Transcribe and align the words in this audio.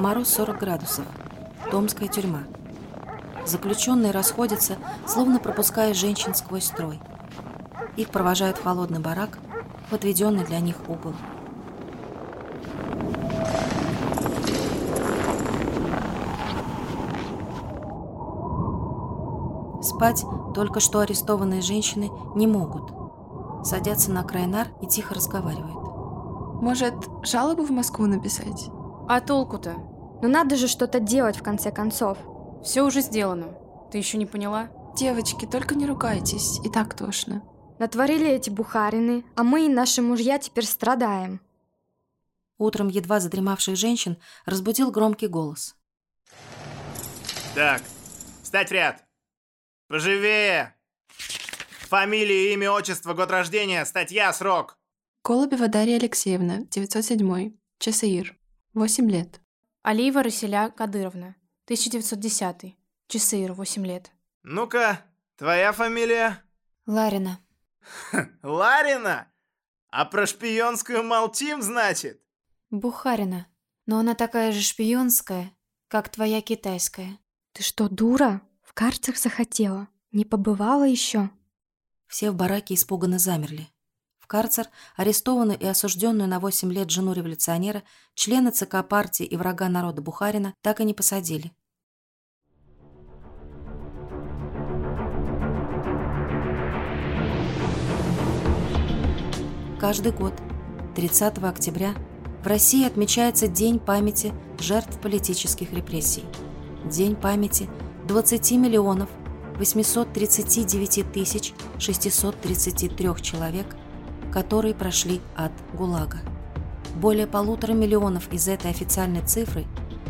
Мороз 0.00 0.30
40 0.30 0.58
градусов. 0.58 1.04
Томская 1.70 2.08
тюрьма. 2.08 2.44
Заключенные 3.44 4.12
расходятся, 4.12 4.76
словно 5.06 5.38
пропуская 5.38 5.92
женщин 5.92 6.34
сквозь 6.34 6.64
строй. 6.64 6.98
Их 7.98 8.08
провожают 8.08 8.56
в 8.56 8.64
холодный 8.64 9.00
барак, 9.00 9.38
в 9.90 9.94
отведенный 9.94 10.46
для 10.46 10.60
них 10.60 10.76
угол. 10.88 11.12
Спать 19.82 20.24
только 20.54 20.80
что 20.80 21.00
арестованные 21.00 21.60
женщины 21.60 22.10
не 22.34 22.46
могут. 22.46 22.90
Садятся 23.66 24.10
на 24.12 24.24
край 24.24 24.46
нар 24.46 24.68
и 24.80 24.86
тихо 24.86 25.12
разговаривают. 25.12 26.62
Может, 26.62 26.94
жалобу 27.22 27.64
в 27.64 27.70
Москву 27.70 28.06
написать? 28.06 28.70
А 29.06 29.20
толку-то? 29.20 29.89
Ну 30.22 30.28
надо 30.28 30.56
же 30.56 30.68
что-то 30.68 31.00
делать 31.00 31.36
в 31.38 31.42
конце 31.42 31.70
концов. 31.70 32.18
Все 32.62 32.82
уже 32.82 33.00
сделано. 33.00 33.54
Ты 33.90 33.98
еще 33.98 34.18
не 34.18 34.26
поняла? 34.26 34.70
Девочки, 34.96 35.46
только 35.46 35.74
не 35.74 35.86
ругайтесь, 35.86 36.60
и 36.64 36.68
так 36.68 36.94
тошно. 36.94 37.42
Натворили 37.78 38.28
эти 38.28 38.50
бухарины, 38.50 39.24
а 39.34 39.42
мы 39.42 39.64
и 39.64 39.68
наши 39.68 40.02
мужья 40.02 40.38
теперь 40.38 40.66
страдаем. 40.66 41.40
Утром 42.58 42.88
едва 42.88 43.20
задремавших 43.20 43.76
женщин 43.76 44.18
разбудил 44.44 44.90
громкий 44.90 45.28
голос. 45.28 45.74
Так, 47.54 47.82
встать 48.42 48.68
в 48.68 48.72
ряд. 48.72 49.04
Поживее. 49.88 50.76
Фамилия, 51.88 52.52
имя, 52.52 52.70
отчество, 52.70 53.14
год 53.14 53.30
рождения, 53.30 53.84
статья, 53.86 54.32
срок. 54.34 54.76
Колобева 55.22 55.68
Дарья 55.68 55.96
Алексеевна, 55.96 56.64
907, 56.70 57.56
ЧСИР, 57.78 58.38
8 58.74 59.10
лет. 59.10 59.40
Алиева 59.82 60.22
Расиля 60.22 60.68
Кадыровна, 60.70 61.36
1910. 61.64 62.76
ЧСИР, 63.08 63.54
8 63.54 63.86
лет. 63.86 64.12
Ну-ка, 64.42 65.02
твоя 65.36 65.72
фамилия? 65.72 66.42
Ларина. 66.86 67.40
Ларина? 68.42 69.32
А 69.90 70.04
про 70.04 70.26
шпионскую 70.26 71.02
молчим, 71.02 71.62
значит? 71.62 72.22
Бухарина. 72.70 73.46
Но 73.86 73.98
она 73.98 74.14
такая 74.14 74.52
же 74.52 74.60
шпионская, 74.60 75.50
как 75.88 76.10
твоя 76.10 76.42
китайская. 76.42 77.18
Ты 77.52 77.62
что, 77.62 77.88
дура? 77.88 78.42
В 78.62 78.74
карцах 78.74 79.16
захотела? 79.16 79.88
Не 80.12 80.26
побывала 80.26 80.86
еще? 80.86 81.30
Все 82.06 82.30
в 82.30 82.36
бараке 82.36 82.74
испуганно 82.74 83.18
замерли. 83.18 83.68
Карцер 84.30 84.68
арестованную 84.94 85.58
и 85.58 85.66
осужденную 85.66 86.28
на 86.28 86.38
8 86.38 86.72
лет 86.72 86.88
жену 86.88 87.12
революционера, 87.12 87.82
члена 88.14 88.52
ЦК 88.52 88.86
партии 88.88 89.26
и 89.26 89.36
врага 89.36 89.68
народа 89.68 90.02
Бухарина 90.02 90.54
так 90.62 90.80
и 90.80 90.84
не 90.84 90.94
посадили. 90.94 91.50
Каждый 99.80 100.12
год, 100.12 100.34
30 100.94 101.38
октября, 101.38 101.96
в 102.44 102.46
России 102.46 102.86
отмечается 102.86 103.48
День 103.48 103.80
памяти 103.80 104.32
жертв 104.60 105.00
политических 105.00 105.72
репрессий. 105.72 106.24
День 106.84 107.16
памяти 107.16 107.68
20 108.06 108.52
миллионов 108.52 109.10
839 109.56 111.12
тысяч 111.12 111.52
633 111.80 113.08
человек, 113.22 113.66
которые 114.32 114.74
прошли 114.74 115.20
от 115.36 115.52
ГУЛАГа. 115.74 116.18
Более 116.96 117.26
полутора 117.26 117.72
миллионов 117.72 118.32
из 118.32 118.48
этой 118.48 118.70
официальной 118.70 119.22
цифры 119.22 119.64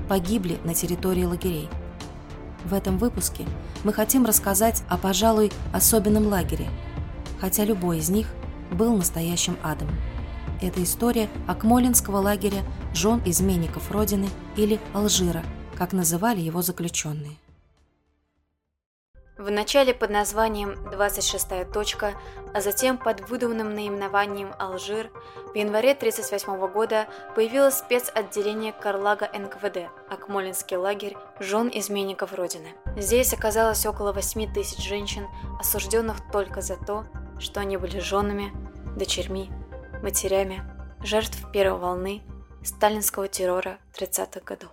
погибли 0.08 0.58
на 0.64 0.74
территории 0.74 1.24
лагерей. 1.24 1.68
В 2.64 2.74
этом 2.74 2.98
выпуске 2.98 3.44
мы 3.84 3.92
хотим 3.92 4.24
рассказать 4.24 4.82
о, 4.88 4.98
пожалуй, 4.98 5.52
особенном 5.72 6.26
лагере, 6.26 6.68
хотя 7.38 7.64
любой 7.64 7.98
из 7.98 8.10
них 8.10 8.26
был 8.72 8.96
настоящим 8.96 9.56
адом. 9.62 9.88
Это 10.60 10.82
история 10.82 11.28
Акмолинского 11.46 12.18
лагеря 12.18 12.62
жен 12.92 13.22
изменников 13.24 13.90
Родины 13.90 14.28
или 14.56 14.78
Алжира, 14.92 15.42
как 15.74 15.92
называли 15.92 16.40
его 16.40 16.60
заключенные. 16.60 17.36
В 19.40 19.50
начале 19.50 19.94
под 19.94 20.10
названием 20.10 20.72
«26-я 20.92 21.64
точка», 21.64 22.12
а 22.52 22.60
затем 22.60 22.98
под 22.98 23.26
выдуманным 23.30 23.74
наименованием 23.74 24.52
«Алжир» 24.58 25.10
в 25.54 25.54
январе 25.54 25.92
1938 25.92 26.70
года 26.70 27.08
появилось 27.34 27.78
спецотделение 27.78 28.74
Карлага 28.74 29.30
НКВД 29.32 29.90
«Акмолинский 30.10 30.76
лагерь 30.76 31.16
жен 31.38 31.70
изменников 31.72 32.34
Родины». 32.34 32.74
Здесь 32.98 33.32
оказалось 33.32 33.86
около 33.86 34.12
8 34.12 34.52
тысяч 34.52 34.84
женщин, 34.86 35.26
осужденных 35.58 36.18
только 36.30 36.60
за 36.60 36.76
то, 36.76 37.06
что 37.38 37.60
они 37.60 37.78
были 37.78 37.98
женами, 37.98 38.52
дочерьми, 38.94 39.50
матерями, 40.02 40.62
жертв 41.02 41.50
первой 41.50 41.80
волны 41.80 42.22
сталинского 42.62 43.26
террора 43.26 43.78
30-х 43.98 44.40
годов. 44.44 44.70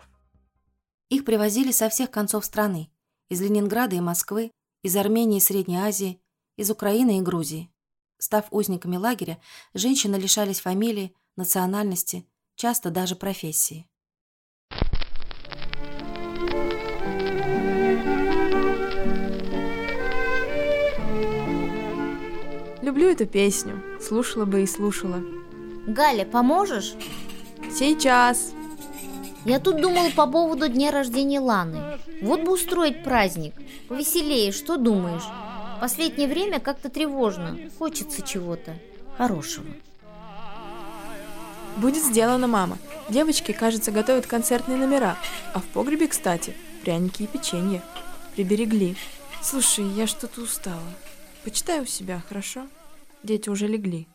Их 1.08 1.24
привозили 1.24 1.72
со 1.72 1.88
всех 1.88 2.12
концов 2.12 2.44
страны, 2.44 2.92
из 3.30 3.42
Ленинграда 3.42 3.96
и 3.96 4.02
Москвы, 4.02 4.52
из 4.84 4.96
Армении 4.96 5.38
и 5.38 5.42
Средней 5.42 5.78
Азии, 5.78 6.22
из 6.56 6.70
Украины 6.72 7.18
и 7.18 7.22
Грузии. 7.22 7.70
Став 8.18 8.46
узниками 8.52 8.98
лагеря, 8.98 9.40
женщины 9.74 10.16
лишались 10.16 10.60
фамилии, 10.60 11.16
национальности, 11.36 12.26
часто 12.56 12.90
даже 12.90 13.16
профессии. 13.16 13.88
Люблю 22.82 23.10
эту 23.10 23.26
песню. 23.28 23.84
Слушала 24.02 24.46
бы 24.46 24.64
и 24.64 24.66
слушала. 24.66 25.22
Галя, 25.88 26.26
поможешь? 26.26 26.96
Сейчас. 27.72 28.54
Я 29.48 29.62
тут 29.62 29.80
думала 29.80 30.10
по 30.10 30.28
поводу 30.28 30.68
дня 30.68 30.92
рождения 30.92 31.40
Ланы. 31.40 32.00
Вот 32.22 32.42
бы 32.42 32.52
устроить 32.52 33.02
праздник. 33.02 33.54
Повеселее, 33.88 34.52
что 34.52 34.76
думаешь? 34.76 35.24
Последнее 35.80 36.28
время 36.28 36.60
как-то 36.60 36.90
тревожно. 36.90 37.58
Хочется 37.80 38.22
чего-то 38.22 38.78
хорошего. 39.18 39.68
Будет 41.78 42.04
сделано, 42.04 42.48
мама. 42.48 42.78
Девочки, 43.08 43.54
кажется, 43.54 43.92
готовят 43.92 44.28
концертные 44.28 44.78
номера. 44.78 45.18
А 45.54 45.62
в 45.62 45.64
погребе, 45.68 46.10
кстати, 46.10 46.54
пряники 46.84 47.24
и 47.24 47.28
печенье. 47.28 47.82
Приберегли. 48.36 48.98
Слушай, 49.42 49.86
я 49.86 50.08
что-то 50.08 50.42
устала. 50.42 50.92
Почитай 51.46 51.80
у 51.80 51.86
себя, 51.86 52.22
хорошо? 52.28 52.68
Дети 53.24 53.48
уже 53.48 53.68
легли. 53.68 54.10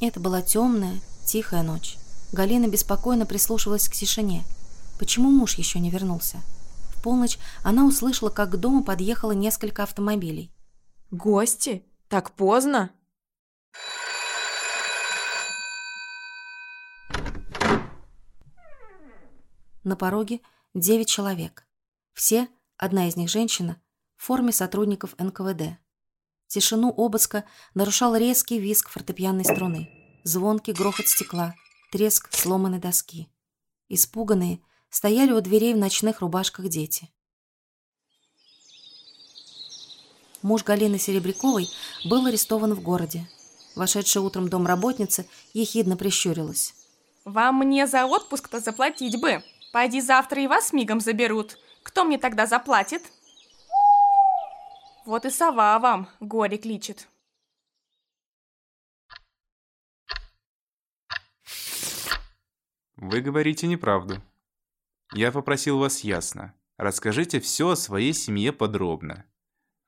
Это 0.00 0.18
была 0.18 0.40
темная, 0.40 0.98
тихая 1.26 1.62
ночь. 1.62 1.98
Галина 2.32 2.68
беспокойно 2.68 3.26
прислушивалась 3.26 3.86
к 3.86 3.92
тишине. 3.92 4.44
Почему 4.98 5.30
муж 5.30 5.56
еще 5.56 5.78
не 5.78 5.90
вернулся? 5.90 6.38
В 6.94 7.02
полночь 7.02 7.38
она 7.62 7.84
услышала, 7.84 8.30
как 8.30 8.50
к 8.50 8.56
дому 8.56 8.82
подъехало 8.82 9.32
несколько 9.32 9.82
автомобилей. 9.82 10.50
Гости? 11.10 11.84
Так 12.08 12.30
поздно? 12.32 12.90
На 19.84 19.96
пороге 19.96 20.40
девять 20.72 21.08
человек. 21.08 21.66
Все, 22.14 22.48
одна 22.78 23.08
из 23.08 23.16
них 23.16 23.28
женщина, 23.28 23.76
в 24.16 24.24
форме 24.24 24.52
сотрудников 24.52 25.14
НКВД. 25.18 25.78
Тишину 26.50 26.90
обыска 26.90 27.44
нарушал 27.74 28.16
резкий 28.16 28.58
визг 28.58 28.88
фортепианной 28.88 29.44
струны, 29.44 29.88
звонкий 30.24 30.72
грохот 30.72 31.06
стекла, 31.06 31.54
треск 31.92 32.28
сломанной 32.34 32.80
доски. 32.80 33.28
Испуганные 33.88 34.58
стояли 34.88 35.30
у 35.30 35.40
дверей 35.40 35.74
в 35.74 35.76
ночных 35.76 36.22
рубашках 36.22 36.66
дети. 36.66 37.08
Муж 40.42 40.64
Галины 40.64 40.98
Серебряковой 40.98 41.68
был 42.04 42.26
арестован 42.26 42.74
в 42.74 42.82
городе. 42.82 43.30
Вошедшая 43.76 44.24
утром 44.24 44.48
домработница 44.48 45.26
ехидно 45.54 45.96
прищурилась. 45.96 46.74
«Вам 47.24 47.60
мне 47.60 47.86
за 47.86 48.06
отпуск-то 48.06 48.58
заплатить 48.58 49.20
бы. 49.20 49.44
Пойди 49.72 50.00
завтра 50.00 50.42
и 50.42 50.48
вас 50.48 50.72
мигом 50.72 50.98
заберут. 50.98 51.58
Кто 51.84 52.02
мне 52.02 52.18
тогда 52.18 52.46
заплатит?» 52.46 53.02
Вот 55.10 55.24
и 55.24 55.30
сова 55.30 55.76
вам 55.80 56.08
горе 56.20 56.56
кличет. 56.56 57.08
Вы 62.94 63.20
говорите 63.20 63.66
неправду. 63.66 64.22
Я 65.12 65.32
попросил 65.32 65.80
вас 65.80 66.04
ясно. 66.04 66.54
Расскажите 66.76 67.40
все 67.40 67.70
о 67.70 67.76
своей 67.76 68.12
семье 68.12 68.52
подробно. 68.52 69.26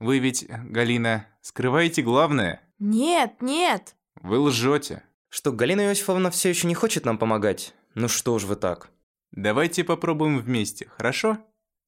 Вы 0.00 0.19
ведь, 0.19 0.44
Галина, 0.48 1.28
скрываете 1.40 2.02
главное? 2.02 2.60
Нет, 2.80 3.40
нет. 3.40 3.94
Вы 4.16 4.40
лжете. 4.40 5.04
Что, 5.28 5.52
Галина 5.52 5.82
Иосифовна 5.82 6.32
все 6.32 6.48
еще 6.48 6.66
не 6.66 6.75
хочет 6.75 7.04
нам 7.04 7.16
помогать? 7.16 7.75
Ну 7.94 8.08
что 8.08 8.40
ж 8.40 8.44
вы 8.44 8.56
так? 8.56 8.90
Давайте 9.30 9.84
попробуем 9.84 10.40
вместе, 10.40 10.88
хорошо? 10.88 11.38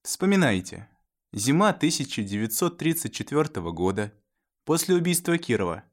Вспоминайте. 0.03 0.87
Зима 1.37 1.71
1934 1.71 3.71
года. 3.73 4.13
После 4.63 4.95
убийства 4.95 5.37
Кирова. 5.37 5.83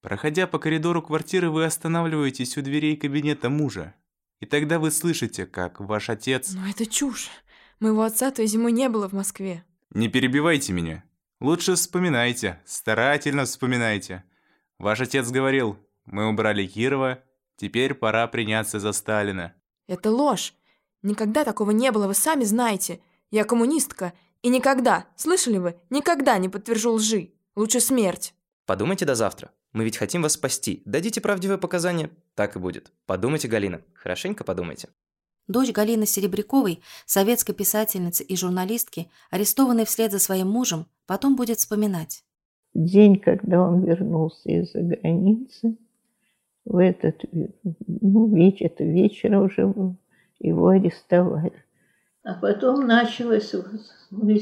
Проходя 0.00 0.46
по 0.46 0.60
коридору 0.60 1.02
квартиры, 1.02 1.50
вы 1.50 1.64
останавливаетесь 1.64 2.56
у 2.56 2.62
дверей 2.62 2.96
кабинета 2.96 3.50
мужа. 3.50 3.96
И 4.38 4.46
тогда 4.46 4.78
вы 4.78 4.92
слышите, 4.92 5.44
как 5.44 5.80
ваш 5.80 6.08
отец... 6.08 6.52
Но 6.52 6.68
это 6.68 6.86
чушь. 6.86 7.30
Моего 7.80 8.04
отца 8.04 8.30
той 8.30 8.46
зимой 8.46 8.70
не 8.70 8.88
было 8.88 9.08
в 9.08 9.12
Москве. 9.12 9.64
Не 9.90 10.06
перебивайте 10.06 10.72
меня. 10.72 11.02
Лучше 11.40 11.74
вспоминайте, 11.74 12.62
старательно 12.64 13.44
вспоминайте. 13.44 14.22
Ваш 14.78 15.00
отец 15.00 15.28
говорил, 15.30 15.78
мы 16.04 16.28
убрали 16.28 16.64
Кирова, 16.64 17.24
теперь 17.56 17.94
пора 17.94 18.28
приняться 18.28 18.78
за 18.78 18.92
Сталина. 18.92 19.52
Это 19.88 20.12
ложь. 20.12 20.54
Никогда 21.02 21.44
такого 21.44 21.72
не 21.72 21.90
было, 21.90 22.06
вы 22.06 22.14
сами 22.14 22.44
знаете. 22.44 23.00
Я 23.32 23.42
коммунистка, 23.42 24.12
и 24.42 24.48
никогда, 24.48 25.06
слышали 25.16 25.58
вы, 25.58 25.76
никогда 25.90 26.38
не 26.38 26.48
подтвержу 26.48 26.92
лжи. 26.92 27.30
Лучше 27.54 27.80
смерть. 27.80 28.34
Подумайте 28.66 29.04
до 29.04 29.14
завтра. 29.14 29.50
Мы 29.72 29.84
ведь 29.84 29.96
хотим 29.96 30.22
вас 30.22 30.32
спасти. 30.32 30.82
Дадите 30.84 31.20
правдивые 31.20 31.58
показания. 31.58 32.10
Так 32.34 32.56
и 32.56 32.58
будет. 32.58 32.92
Подумайте, 33.06 33.48
Галина. 33.48 33.82
Хорошенько 33.94 34.44
подумайте. 34.44 34.88
Дочь 35.48 35.72
Галины 35.72 36.06
Серебряковой, 36.06 36.80
советской 37.04 37.52
писательницы 37.52 38.22
и 38.22 38.36
журналистки, 38.36 39.08
арестованной 39.30 39.84
вслед 39.84 40.12
за 40.12 40.18
своим 40.18 40.48
мужем, 40.48 40.86
потом 41.06 41.36
будет 41.36 41.58
вспоминать. 41.58 42.24
День, 42.74 43.18
когда 43.18 43.60
он 43.60 43.84
вернулся 43.84 44.48
из-за 44.50 44.80
границы, 44.80 45.76
в 46.64 46.76
этот 46.78 47.22
ну, 47.86 48.34
вечер, 48.34 48.66
это 48.66 48.84
вечер 48.84 49.36
уже 49.36 49.72
его 50.38 50.68
арестовали. 50.68 51.52
А 52.24 52.34
потом 52.34 52.86
началось 52.86 53.52
ну, 54.10 54.38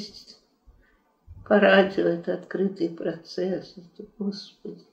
по 1.48 1.58
радио 1.58 2.04
это 2.04 2.34
открытый 2.34 2.90
процесс. 2.90 3.74
Это, 3.76 4.08
Господи, 4.18 4.84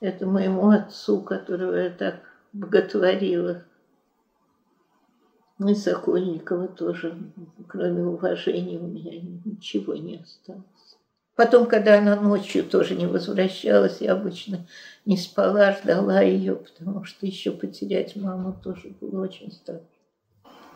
это 0.00 0.26
моему 0.26 0.70
отцу, 0.70 1.22
которого 1.22 1.74
я 1.74 1.90
так 1.90 2.20
боготворила. 2.52 3.64
И 5.66 5.74
Сокольникова 5.74 6.68
тоже, 6.68 7.18
кроме 7.66 8.04
уважения, 8.04 8.78
у 8.78 8.86
меня 8.86 9.20
ничего 9.44 9.94
не 9.94 10.18
осталось. 10.18 10.64
Потом, 11.34 11.66
когда 11.66 11.98
она 11.98 12.20
ночью 12.20 12.64
тоже 12.64 12.94
не 12.94 13.06
возвращалась, 13.06 14.00
я 14.00 14.12
обычно 14.12 14.66
не 15.04 15.16
спала, 15.16 15.72
ждала 15.72 16.20
ее, 16.20 16.54
потому 16.54 17.04
что 17.04 17.26
еще 17.26 17.50
потерять 17.50 18.14
маму 18.14 18.56
тоже 18.62 18.94
было 19.00 19.24
очень 19.24 19.50
страшно. 19.50 19.97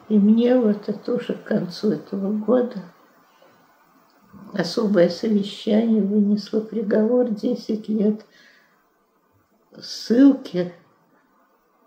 И 0.09 0.19
мне 0.19 0.59
вот 0.59 0.89
это 0.89 0.99
тоже 0.99 1.35
к 1.35 1.45
концу 1.45 1.93
этого 1.93 2.33
года 2.33 2.83
особое 4.53 5.09
совещание 5.09 6.03
вынесло 6.03 6.61
приговор 6.61 7.31
10 7.31 7.89
лет 7.89 8.25
ссылки 9.81 10.73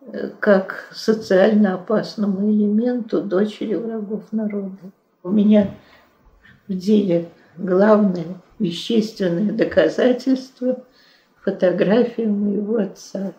э, 0.01 0.29
как 0.39 0.87
социально 0.91 1.75
опасному 1.75 2.49
элементу 2.49 3.21
дочери 3.21 3.75
врагов 3.75 4.31
народа. 4.31 4.91
У 5.21 5.29
меня 5.29 5.75
в 6.67 6.73
деле 6.73 7.29
главное 7.57 8.41
вещественное 8.59 9.53
доказательство 9.53 10.83
фотография 11.43 12.27
моего 12.27 12.77
отца, 12.77 13.33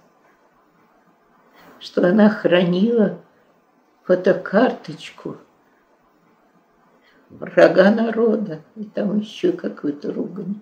что 1.80 2.06
она 2.08 2.28
хранила 2.28 3.18
фотокарточку 4.06 5.36
врага 7.28 7.90
народа, 7.90 8.62
и 8.76 8.84
там 8.84 9.18
еще 9.18 9.52
какую-то 9.52 10.12
ругань. 10.12 10.60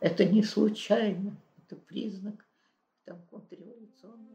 Это 0.00 0.24
не 0.26 0.42
случайно, 0.42 1.34
это 1.58 1.76
признак 1.76 2.34
там, 3.04 3.16
контрреволюционного. 3.30 4.28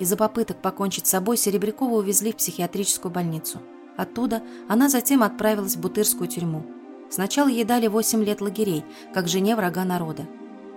Из-за 0.00 0.16
попыток 0.16 0.60
покончить 0.60 1.06
с 1.06 1.10
собой 1.10 1.36
Серебрякова 1.36 1.94
увезли 1.94 2.32
в 2.32 2.36
психиатрическую 2.36 3.12
больницу. 3.12 3.60
Оттуда 3.96 4.42
она 4.68 4.88
затем 4.88 5.22
отправилась 5.22 5.76
в 5.76 5.80
Бутырскую 5.80 6.28
тюрьму. 6.28 6.64
Сначала 7.08 7.48
ей 7.48 7.64
дали 7.64 7.86
8 7.86 8.22
лет 8.22 8.40
лагерей, 8.40 8.84
как 9.14 9.28
жене 9.28 9.56
врага 9.56 9.84
народа. 9.84 10.26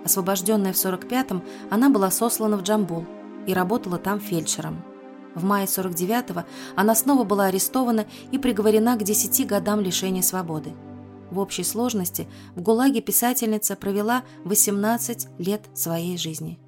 Освобожденная 0.04 0.72
в 0.72 0.76
45-м, 0.76 1.42
она 1.70 1.88
была 1.88 2.10
сослана 2.10 2.56
в 2.56 2.62
Джамбул 2.62 3.06
и 3.46 3.54
работала 3.54 3.98
там 3.98 4.20
фельдшером. 4.20 4.82
В 5.34 5.44
мае 5.44 5.66
49-го 5.66 6.44
она 6.76 6.94
снова 6.94 7.24
была 7.24 7.46
арестована 7.46 8.06
и 8.30 8.38
приговорена 8.38 8.96
к 8.96 9.02
10 9.02 9.46
годам 9.46 9.80
лишения 9.80 10.22
свободы. 10.22 10.74
В 11.30 11.38
общей 11.38 11.64
сложности 11.64 12.28
в 12.54 12.60
ГУЛАГе 12.60 13.00
писательница 13.00 13.74
провела 13.74 14.22
18 14.44 15.28
лет 15.38 15.62
своей 15.72 16.18
жизни. 16.18 16.58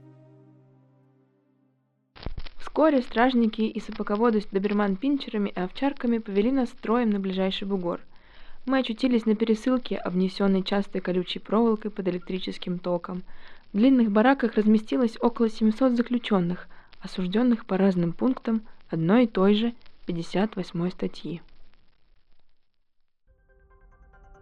Вскоре 2.57 3.03
стражники 3.03 3.61
и 3.61 3.79
сапоководы 3.79 4.41
с 4.41 4.47
доберман-пинчерами 4.47 5.51
и 5.51 5.61
овчарками 5.61 6.19
повели 6.19 6.51
нас 6.51 6.71
строем 6.71 7.11
на 7.11 7.21
ближайший 7.21 7.69
бугор. 7.69 8.01
Мы 8.67 8.79
очутились 8.79 9.27
на 9.27 9.35
пересылке, 9.35 9.97
обнесенной 9.97 10.63
частой 10.63 11.03
колючей 11.03 11.39
проволокой 11.39 11.91
под 11.91 12.09
электрическим 12.09 12.79
током. 12.79 13.23
В 13.73 13.77
длинных 13.77 14.11
бараках 14.11 14.55
разместилось 14.55 15.19
около 15.21 15.51
700 15.51 15.93
заключенных, 15.93 16.67
осужденных 17.01 17.67
по 17.67 17.77
разным 17.77 18.15
пунктам 18.15 18.63
одной 18.89 19.25
и 19.25 19.27
той 19.27 19.55
же 19.55 19.75
58 20.07 20.91
статьи. 20.91 21.43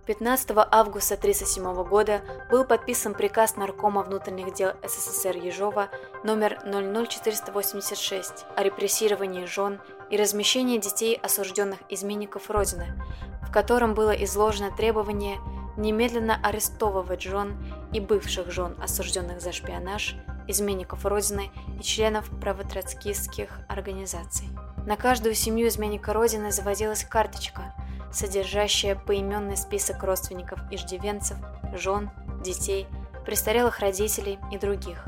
15 0.04 0.50
августа 0.72 1.14
1937 1.14 1.84
года 1.84 2.22
был 2.50 2.64
подписан 2.64 3.14
приказ 3.14 3.54
Наркома 3.54 4.02
внутренних 4.02 4.52
дел 4.52 4.72
СССР 4.82 5.36
Ежова 5.36 5.90
номер 6.24 6.58
00486 6.64 8.44
о 8.56 8.62
репрессировании 8.64 9.44
жен 9.44 9.80
и 10.10 10.16
размещении 10.16 10.78
детей 10.78 11.14
осужденных 11.22 11.78
изменников 11.88 12.50
Родины, 12.50 13.00
в 13.42 13.52
котором 13.52 13.94
было 13.94 14.10
изложено 14.10 14.74
требование 14.76 15.38
немедленно 15.76 16.36
арестовывать 16.42 17.22
жен 17.22 17.56
и 17.92 18.00
бывших 18.00 18.50
жен, 18.50 18.76
осужденных 18.82 19.40
за 19.40 19.52
шпионаж, 19.52 20.16
изменников 20.48 21.06
Родины 21.06 21.52
и 21.78 21.82
членов 21.84 22.28
правотроцкистских 22.40 23.56
организаций. 23.68 24.48
На 24.84 24.96
каждую 24.96 25.36
семью 25.36 25.68
изменника 25.68 26.12
Родины 26.12 26.50
заводилась 26.50 27.04
карточка– 27.04 27.72
содержащая 28.12 28.94
поименный 28.94 29.56
список 29.56 30.02
родственников 30.02 30.60
иждивенцев, 30.70 31.36
жен, 31.74 32.10
детей, 32.42 32.86
престарелых 33.24 33.80
родителей 33.80 34.38
и 34.50 34.58
других, 34.58 35.04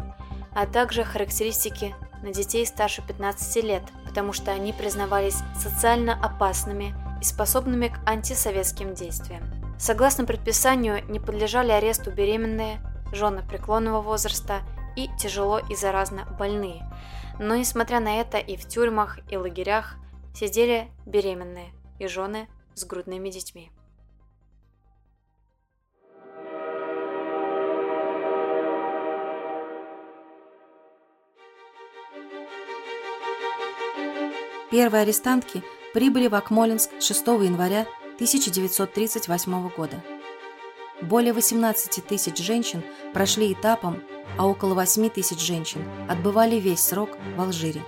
а 0.55 0.67
также 0.67 1.05
характеристики 1.05 1.95
на 2.23 2.33
детей 2.33 2.67
старше 2.67 3.03
15 3.07 3.65
лет, 3.65 3.83
потому 4.07 4.33
что 4.33 4.51
они 4.51 4.73
признавались 4.73 5.39
социально 5.59 6.15
опасными 6.15 6.95
и 7.21 7.25
способными 7.25 7.89
к 7.89 8.09
антисоветским 8.09 8.95
действиям. 8.95 9.43
Согласно 9.79 10.25
предписанию, 10.25 11.05
не 11.09 11.21
подлежали 11.21 11.71
аресту 11.73 12.11
беременные, 12.11 12.81
жены 13.13 13.43
преклонного 13.43 14.01
возраста 14.01 14.61
и 14.97 15.11
тяжело 15.19 15.59
и 15.59 15.75
заразно 15.75 16.25
больные. 16.39 16.89
Но 17.39 17.57
несмотря 17.57 18.01
на 18.01 18.21
это 18.21 18.39
и 18.39 18.57
в 18.57 18.67
тюрьмах, 18.67 19.19
и 19.31 19.37
лагерях 19.37 19.97
сидели 20.35 20.89
беременные 21.05 21.73
и 21.99 22.07
жены 22.07 22.49
с 22.75 22.85
грудными 22.85 23.31
детьми. 23.31 23.71
Первые 34.71 35.02
арестантки 35.02 35.62
прибыли 35.93 36.26
в 36.26 36.35
Акмолинск 36.35 36.90
6 37.00 37.26
января 37.26 37.87
1938 38.16 39.69
года. 39.69 40.02
Более 41.00 41.33
18 41.33 42.04
тысяч 42.04 42.38
женщин 42.38 42.83
прошли 43.12 43.52
этапом, 43.52 44.02
а 44.37 44.49
около 44.49 44.75
8 44.75 45.11
тысяч 45.11 45.38
женщин 45.40 45.85
отбывали 46.09 46.57
весь 46.57 46.81
срок 46.81 47.11
в 47.37 47.40
Алжире. 47.40 47.83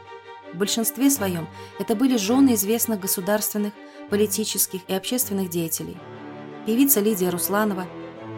В 0.53 0.59
большинстве 0.59 1.11
своем 1.11 1.49
это 1.81 1.97
были 1.97 2.17
жены 2.17 2.55
известных 2.55 3.01
государственных 3.01 3.73
политических 4.09 4.83
и 4.89 4.95
общественных 4.95 5.51
деятелей. 5.51 5.97
Певица 6.67 7.01
Лидия 7.01 7.31
Русланова, 7.31 7.87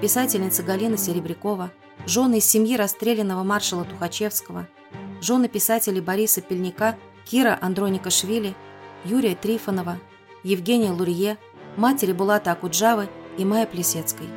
писательница 0.01 0.63
Галина 0.63 0.97
Серебрякова, 0.97 1.71
жены 2.07 2.39
из 2.39 2.45
семьи 2.45 2.77
расстрелянного 2.77 3.43
маршала 3.43 3.85
Тухачевского, 3.85 4.69
жены 5.21 5.49
писателей 5.49 6.01
Бориса 6.01 6.41
Пельника, 6.41 6.97
Кира 7.25 7.59
Андроникашвили, 7.61 8.55
Юрия 9.05 9.35
Трифонова, 9.35 9.99
Евгения 10.43 10.91
Лурье, 10.91 11.37
матери 11.77 12.13
Булата 12.13 12.53
Акуджавы 12.53 13.09
и 13.37 13.45
Майя 13.45 13.67
Плесецкой. 13.67 14.29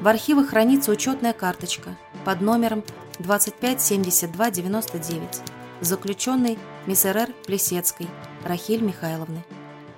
В 0.00 0.08
архивах 0.08 0.48
хранится 0.50 0.90
учетная 0.90 1.32
карточка 1.32 1.96
под 2.24 2.40
номером 2.40 2.82
257299 3.20 5.42
заключенной 5.80 6.58
Миссерер 6.86 7.28
Плесецкой 7.46 8.08
Рахиль 8.44 8.82
Михайловны, 8.82 9.44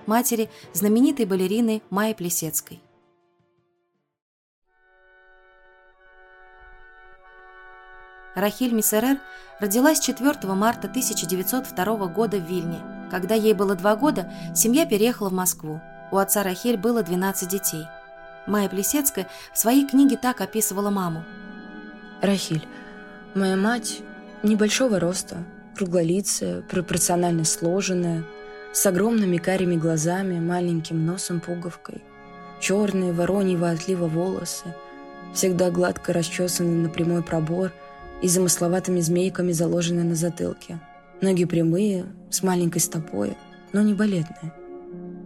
матери 0.07 0.49
знаменитой 0.73 1.27
балерины 1.27 1.83
Майи 1.91 2.15
Плесецкой. 2.15 2.81
Рахиль 8.35 8.75
Миссерер 8.75 9.19
родилась 9.61 9.99
4 9.99 10.53
марта 10.53 10.89
1902 10.89 12.07
года 12.09 12.37
в 12.37 12.47
Вильне. 12.47 12.81
Когда 13.11 13.35
ей 13.35 13.55
было 13.55 13.75
два 13.75 13.97
года, 13.97 14.31
семья 14.55 14.85
переехала 14.85 15.31
в 15.31 15.33
Москву. 15.33 15.81
У 16.13 16.19
отца 16.19 16.43
Рахиль 16.43 16.77
было 16.77 17.03
12 17.03 17.49
детей. 17.49 17.87
Майя 18.47 18.69
Плесецкая 18.69 19.27
в 19.55 19.59
своей 19.59 19.89
книге 19.89 20.19
так 20.19 20.43
описывала 20.43 20.91
маму. 20.91 21.25
Рахиль, 22.21 22.67
моя 23.35 23.57
мать 23.57 24.01
небольшого 24.43 25.01
роста, 25.01 25.39
круглолицая, 25.75 26.61
пропорционально 26.63 27.45
сложенная, 27.45 28.25
с 28.77 28.87
огромными 28.87 29.39
карими 29.39 29.77
глазами, 29.77 30.39
маленьким 30.39 31.07
носом-пуговкой, 31.07 32.03
черные 32.61 33.13
вороньего 33.13 33.71
отлива 33.71 34.07
волосы, 34.07 34.75
всегда 35.35 35.71
гладко 35.71 36.13
расчесанные 36.13 36.77
на 36.77 36.89
прямой 36.89 37.23
пробор– 37.23 37.73
и 38.23 38.29
замысловатыми 38.29 39.01
змейками, 39.01 39.53
заложенные 39.53 40.05
на 40.05 40.15
затылке. 40.15 40.81
Ноги 41.21 41.45
прямые, 41.45 42.07
с 42.31 42.43
маленькой 42.43 42.79
стопой, 42.79 43.37
но 43.73 43.83
не 43.83 43.95
балетные. 43.95 44.53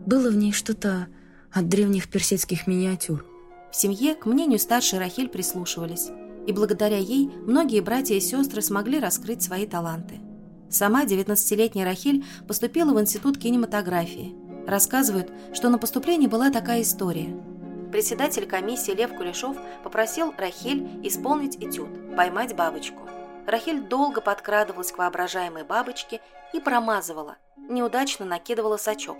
Было 0.06 0.30
в 0.30 0.36
ней 0.36 0.52
что-то 0.52 1.08
от 1.52 1.68
древних 1.68 2.08
персидских 2.08 2.66
миниатюр. 2.66 3.24
В 3.72 3.76
семье 3.76 4.14
к 4.14 4.26
мнению 4.26 4.58
старшей 4.58 4.98
Рахиль 4.98 5.28
прислушивались, 5.28 6.08
и 6.46 6.52
благодаря 6.52 6.98
ей 6.98 7.30
многие 7.46 7.80
братья 7.80 8.14
и 8.14 8.20
сестры 8.20 8.62
смогли 8.62 8.98
раскрыть 8.98 9.42
свои 9.42 9.66
таланты. 9.66 10.20
Сама 10.70 11.04
19-летняя 11.04 11.84
Рахиль 11.84 12.24
поступила 12.46 12.94
в 12.94 13.00
Институт 13.00 13.38
кинематографии. 13.38 14.34
Рассказывают, 14.66 15.32
что 15.52 15.68
на 15.68 15.78
поступлении 15.78 16.28
была 16.28 16.50
такая 16.50 16.82
история– 16.82 17.34
Председатель 17.90 18.46
комиссии 18.46 18.92
Лев 18.92 19.16
Кулешов 19.16 19.56
попросил 19.82 20.32
Рахиль 20.38 20.88
исполнить 21.02 21.56
этюд 21.56 21.88
«Поймать 22.16 22.54
бабочку». 22.54 23.08
Рахиль 23.48 23.80
долго 23.80 24.20
подкрадывалась 24.20 24.92
к 24.92 24.98
воображаемой 24.98 25.64
бабочке 25.64 26.20
и 26.52 26.60
промазывала, 26.60 27.36
неудачно 27.56 28.24
накидывала 28.24 28.76
сачок. 28.76 29.18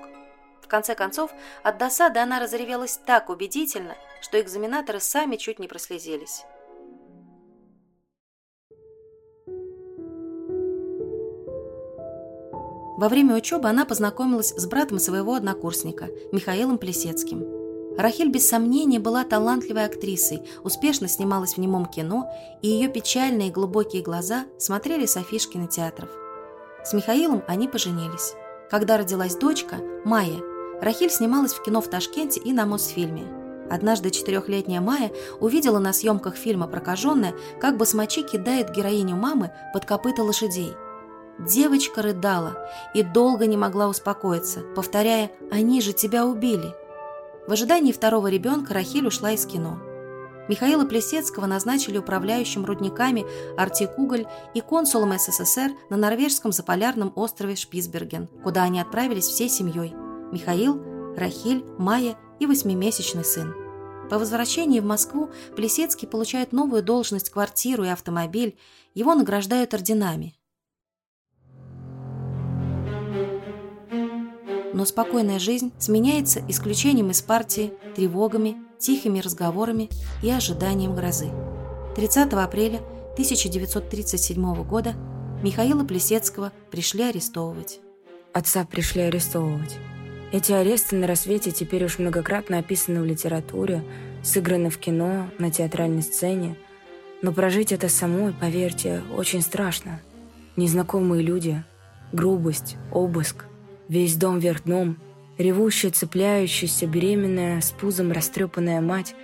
В 0.63 0.69
конце 0.69 0.95
концов, 0.95 1.33
от 1.65 1.79
досады 1.79 2.21
она 2.21 2.39
разревелась 2.39 3.01
так 3.05 3.29
убедительно, 3.29 3.97
что 4.21 4.41
экзаменаторы 4.41 5.01
сами 5.01 5.35
чуть 5.35 5.59
не 5.59 5.67
прослезились. 5.67 6.45
Во 13.01 13.09
время 13.09 13.35
учебы 13.35 13.67
она 13.67 13.87
познакомилась 13.87 14.53
с 14.55 14.67
братом 14.67 14.99
своего 14.99 15.35
однокурсника, 15.35 16.11
Михаилом 16.33 16.77
Плесецким. 16.77 17.47
Рахиль 17.97 18.29
без 18.29 18.47
сомнения 18.47 18.99
была 18.99 19.25
талантливой 19.25 19.87
актрисой, 19.87 20.43
успешно 20.65 21.09
снималась 21.09 21.55
в 21.55 21.59
немом 21.59 21.87
кино, 21.87 22.31
и 22.61 22.69
ее 22.69 22.89
печальные 22.89 23.51
глубокие 23.51 24.03
глаза 24.03 24.45
смотрели 24.59 25.07
с 25.07 25.17
афиш 25.17 25.49
кинотеатров. 25.49 26.11
С 26.85 26.93
Михаилом 26.93 27.43
они 27.49 27.69
поженились. 27.69 28.35
Когда 28.71 28.99
родилась 28.99 29.35
дочка, 29.35 29.77
Майя, 30.05 30.43
Рахиль 30.83 31.11
снималась 31.11 31.55
в 31.55 31.63
кино 31.63 31.81
в 31.81 31.89
Ташкенте 31.89 32.39
и 32.41 32.53
на 32.53 32.67
Мосфильме. 32.67 33.25
Однажды 33.71 34.11
четырехлетняя 34.11 34.83
Майя 34.83 35.11
увидела 35.41 35.79
на 35.79 35.95
съемках 35.95 36.37
фильма 36.37 36.67
«Прокаженная», 36.67 37.35
как 37.63 37.79
басмачи 37.79 38.21
кидает 38.21 38.73
героиню 38.73 39.17
мамы 39.17 39.53
под 39.73 39.87
копыта 39.87 40.23
лошадей. 40.23 40.75
Девочка 41.49 42.03
рыдала 42.03 42.69
и 42.93 43.03
долго 43.03 43.47
не 43.47 43.57
могла 43.57 43.89
успокоиться, 43.89 44.61
повторяя 44.77 45.31
«Они 45.51 45.81
же 45.81 45.95
тебя 45.95 46.27
убили!» 46.27 46.75
В 47.47 47.53
ожидании 47.53 47.93
второго 47.93 48.27
ребенка 48.27 48.75
Рахиль 48.75 49.07
ушла 49.07 49.33
из 49.33 49.47
кино. 49.47 49.79
Михаила 50.49 50.85
Плесецкого 50.85 51.47
назначили 51.47 51.97
управляющим 51.97 52.67
рудниками 52.67 53.25
Артикуголь 53.57 54.27
и 54.53 54.61
консулом 54.61 55.19
СССР 55.19 55.71
на 55.89 55.97
норвежском 55.97 56.53
заполярном 56.53 57.13
острове 57.17 57.57
Шпицберген, 57.57 58.29
куда 58.45 58.65
они 58.65 58.79
отправились 58.79 59.27
всей 59.27 59.49
семьей– 59.49 59.95
Михаил, 60.33 60.83
Рахиль, 61.17 61.65
Майя 61.79 62.19
и 62.39 62.47
восьмимесячный 62.47 63.25
сын. 63.25 63.55
По 64.11 64.19
возвращении 64.19 64.81
в 64.81 64.85
Москву 64.85 65.31
Плесецкий 65.57 66.07
получает 66.07 66.53
новую 66.53 66.83
должность, 66.83 67.31
квартиру 67.31 67.85
и 67.85 67.89
автомобиль, 67.89 68.59
его 68.93 69.15
награждают 69.15 69.73
орденами– 69.73 70.35
но 74.73 74.85
спокойная 74.85 75.39
жизнь 75.39 75.73
сменяется 75.79 76.43
исключением 76.49 77.11
из 77.11 77.23
партии, 77.23 77.73
тревогами, 77.95 78.57
тихими 78.79 79.21
разговорами 79.21 79.89
и 80.23 80.31
ожиданием 80.31 80.95
грозы. 80.95 81.31
30 81.97 82.33
апреля 82.33 82.79
1937 83.13 84.65
года 84.65 84.95
Михаила 85.43 85.85
Плесецкого 85.85 86.53
пришли 86.71 87.03
арестовывать. 87.03 87.81
Отца 88.33 88.65
пришли 88.65 89.03
арестовывать. 89.03 89.79
Эти 90.33 90.53
аресты 90.53 90.95
на 90.95 91.09
рассвете 91.09 91.51
теперь 91.51 91.85
уж 91.85 91.99
многократно 91.99 92.59
описаны 92.59 93.01
в 93.01 93.05
литературе, 93.05 93.83
сыграны 94.23 94.71
в 94.71 94.79
кино, 94.79 95.29
на 95.39 95.51
театральной 95.51 96.03
сцене. 96.03 96.57
Но 97.21 97.33
прожить 97.33 97.73
это 97.73 97.89
самой, 97.89 98.33
поверьте, 98.33 99.03
очень 99.17 99.43
страшно. 99.43 100.01
Незнакомые 100.57 101.23
люди, 101.23 101.65
грубость, 102.13 102.77
обыск, 102.93 103.47
Весь 103.91 104.15
дом 104.15 104.39
вверх 104.39 104.63
дном, 104.63 104.99
ревущая, 105.37 105.91
цепляющаяся, 105.91 106.87
беременная, 106.87 107.61
с 107.61 107.73
пузом 107.73 108.13
растрепанная 108.13 108.81
мать, 108.81 109.17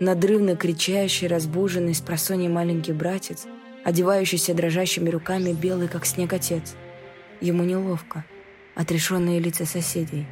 надрывно 0.00 0.54
кричащий, 0.54 1.26
разбуженный 1.26 1.94
с 1.94 2.02
просонья 2.02 2.50
маленький 2.50 2.92
братец, 2.92 3.46
одевающийся 3.86 4.52
дрожащими 4.52 5.08
руками 5.08 5.54
белый, 5.54 5.88
как 5.88 6.04
снег 6.04 6.34
отец. 6.34 6.74
Ему 7.40 7.64
неловко. 7.64 8.26
Отрешенные 8.74 9.40
лица 9.40 9.64
соседей. 9.64 10.26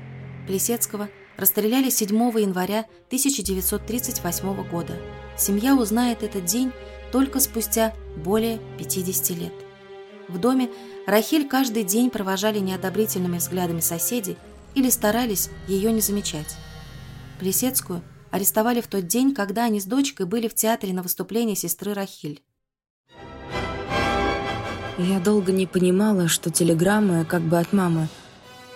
Плесецкого 0.47 1.09
расстреляли 1.39 1.89
7 1.89 2.15
января 2.39 2.81
1938 3.07 4.69
года. 4.69 4.93
Семья 5.39 5.75
узнает 5.75 6.23
этот 6.23 6.45
день 6.45 6.71
только 7.13 7.41
спустя 7.41 7.95
более 8.23 8.61
50 8.77 9.39
лет. 9.39 9.70
В 10.31 10.39
доме 10.39 10.71
Рахиль 11.07 11.49
каждый 11.49 11.83
день 11.83 12.09
провожали 12.09 12.61
неодобрительными 12.61 13.39
взглядами 13.39 13.81
соседи 13.81 14.37
или 14.75 14.89
старались 14.89 15.51
ее 15.67 15.93
не 15.93 16.01
замечать. 16.01 16.57
Плесецкую 17.41 18.03
арестовали 18.31 18.81
в 18.81 18.87
тот 18.87 19.09
день, 19.09 19.35
когда 19.35 19.65
они 19.65 19.81
с 19.81 19.87
дочкой 19.87 20.27
были 20.27 20.47
в 20.47 20.55
театре 20.55 20.93
на 20.93 21.03
выступлении 21.03 21.55
сестры 21.55 21.95
Рахиль. 21.95 22.43
Я 24.99 25.19
долго 25.19 25.51
не 25.51 25.67
понимала, 25.67 26.29
что 26.29 26.51
телеграммы 26.51 27.25
как 27.25 27.43
бы 27.43 27.59
от 27.59 27.73
мамы 27.73 28.07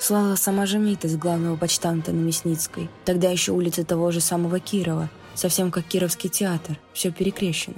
слала 0.00 0.34
сама 0.34 0.66
Жемита 0.66 1.06
из 1.06 1.16
главного 1.16 1.56
почтамта 1.56 2.12
на 2.12 2.20
Мясницкой. 2.20 2.88
Тогда 3.04 3.30
еще 3.30 3.52
улица 3.52 3.84
того 3.84 4.10
же 4.10 4.20
самого 4.20 4.58
Кирова, 4.58 5.08
совсем 5.34 5.70
как 5.70 5.84
Кировский 5.84 6.30
театр, 6.30 6.78
все 6.92 7.12
перекрещено. 7.12 7.76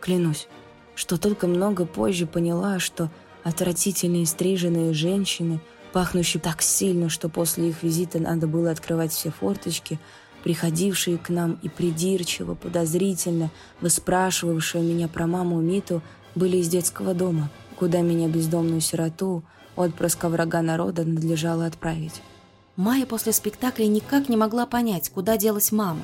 Клянусь, 0.00 0.48
что 0.94 1.18
только 1.18 1.46
много 1.46 1.86
позже 1.86 2.26
поняла, 2.26 2.78
что 2.78 3.10
Отвратительные 3.42 4.24
стриженные 4.24 4.94
женщины, 4.94 5.60
пахнущие 5.92 6.40
так 6.40 6.62
сильно, 6.62 7.08
что 7.08 7.28
после 7.28 7.70
их 7.70 7.82
визита 7.82 8.20
надо 8.20 8.46
было 8.46 8.70
открывать 8.70 9.12
все 9.12 9.30
форточки, 9.30 9.98
приходившие 10.44 11.18
к 11.18 11.28
нам 11.28 11.58
и 11.62 11.68
придирчиво, 11.68 12.54
подозрительно, 12.54 13.50
выспрашивавшие 13.80 14.82
меня 14.82 15.08
про 15.08 15.26
маму 15.26 15.60
Миту, 15.60 16.02
были 16.34 16.58
из 16.58 16.68
детского 16.68 17.14
дома, 17.14 17.50
куда 17.76 18.00
меня 18.00 18.28
бездомную 18.28 18.80
сироту, 18.80 19.42
отпрыска 19.74 20.28
врага 20.28 20.62
народа, 20.62 21.04
надлежало 21.04 21.66
отправить. 21.66 22.22
Майя 22.76 23.06
после 23.06 23.32
спектакля 23.32 23.86
никак 23.86 24.28
не 24.28 24.36
могла 24.36 24.66
понять, 24.66 25.10
куда 25.10 25.36
делась 25.36 25.72
мама. 25.72 26.02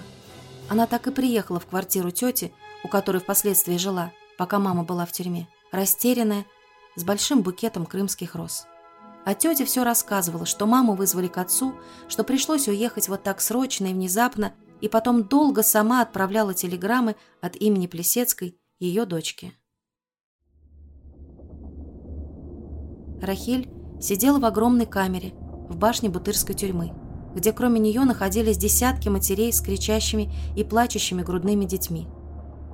Она 0.69 0.87
так 0.87 1.07
и 1.07 1.13
приехала 1.13 1.61
в 1.61 1.67
квартиру 1.67 2.11
тети, 2.11 2.53
у 2.85 2.89
которой 2.89 3.19
впоследствии 3.19 3.79
жила, 3.79 4.13
пока 4.39 4.59
мама 4.59 4.85
была 4.85 5.05
в 5.05 5.13
тюрьме, 5.13 5.49
растерянная, 5.73 6.47
с 6.97 7.05
большим 7.05 7.43
букетом 7.43 7.85
крымских 7.85 8.35
роз. 8.35 8.67
А 9.27 9.35
тетя 9.35 9.67
все 9.67 9.85
рассказывала, 9.85 10.47
что 10.47 10.65
маму 10.65 10.95
вызвали 10.95 11.27
к 11.27 11.37
отцу, 11.37 11.75
что 12.09 12.25
пришлось 12.25 12.69
уехать 12.69 13.09
вот 13.09 13.23
так 13.23 13.43
срочно 13.43 13.87
и 13.87 13.93
внезапно, 13.93 14.55
и 14.81 14.89
потом 14.89 15.25
долго 15.25 15.63
сама 15.63 16.01
отправляла 16.01 16.55
телеграммы 16.55 17.17
от 17.43 17.57
имени 17.57 17.89
Плесецкой, 17.89 18.59
ее 18.79 19.05
дочки. 19.05 19.53
Рахиль 23.21 23.69
сидела 24.01 24.39
в 24.39 24.45
огромной 24.45 24.87
камере 24.87 25.35
в 25.69 25.77
башне 25.77 26.09
Бутырской 26.09 26.55
тюрьмы, 26.55 26.95
где 27.35 27.53
кроме 27.53 27.81
нее 27.81 28.03
находились 28.03 28.57
десятки 28.57 29.09
матерей 29.09 29.53
с 29.53 29.61
кричащими 29.61 30.33
и 30.57 30.63
плачущими 30.63 31.23
грудными 31.23 31.65
детьми. 31.65 32.07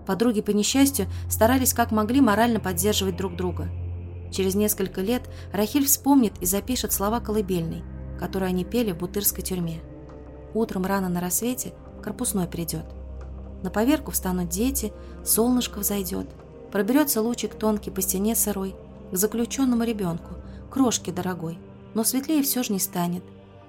Подруги, 0.07 0.43
по 0.43 0.51
несчастью, 0.51 1.07
старались 1.31 1.73
как 1.73 1.91
могли 1.91 2.21
морально 2.21 2.61
поддерживать 2.61 3.17
друг 3.17 3.37
друга. 3.37 3.69
Через 4.31 4.55
несколько 4.55 5.01
лет 5.01 5.23
Рахиль 5.53 5.87
вспомнит 5.87 6.35
и 6.41 6.47
запишет 6.47 6.93
слова 6.93 7.21
колыбельной, 7.21 7.85
которые 8.19 8.49
они 8.49 8.65
пели 8.65 8.93
в 8.93 8.99
бутырской 8.99 9.43
тюрьме. 9.43 9.81
Утром 10.53 10.85
рано 10.85 11.09
на 11.09 11.21
рассвете 11.21 11.73
корпусной 12.03 12.47
придет. 12.47 12.85
На 13.63 13.71
поверку 13.71 14.11
встанут 14.11 14.51
дети, 14.51 14.93
солнышко 15.25 15.79
взойдет, 15.79 16.27
проберется 16.71 17.23
лучик 17.23 17.55
тонкий 17.55 17.91
по 17.91 18.03
стене 18.03 18.35
сырой, 18.35 18.75
к 19.11 19.17
заключенному 19.17 19.85
ребенку, 19.85 20.35
крошке 20.71 21.13
дорогой, 21.13 21.59
но 21.95 22.05
светлее 22.05 22.43
все 22.43 22.63
же 22.63 22.73
не 22.73 22.79
станет. 22.81 23.23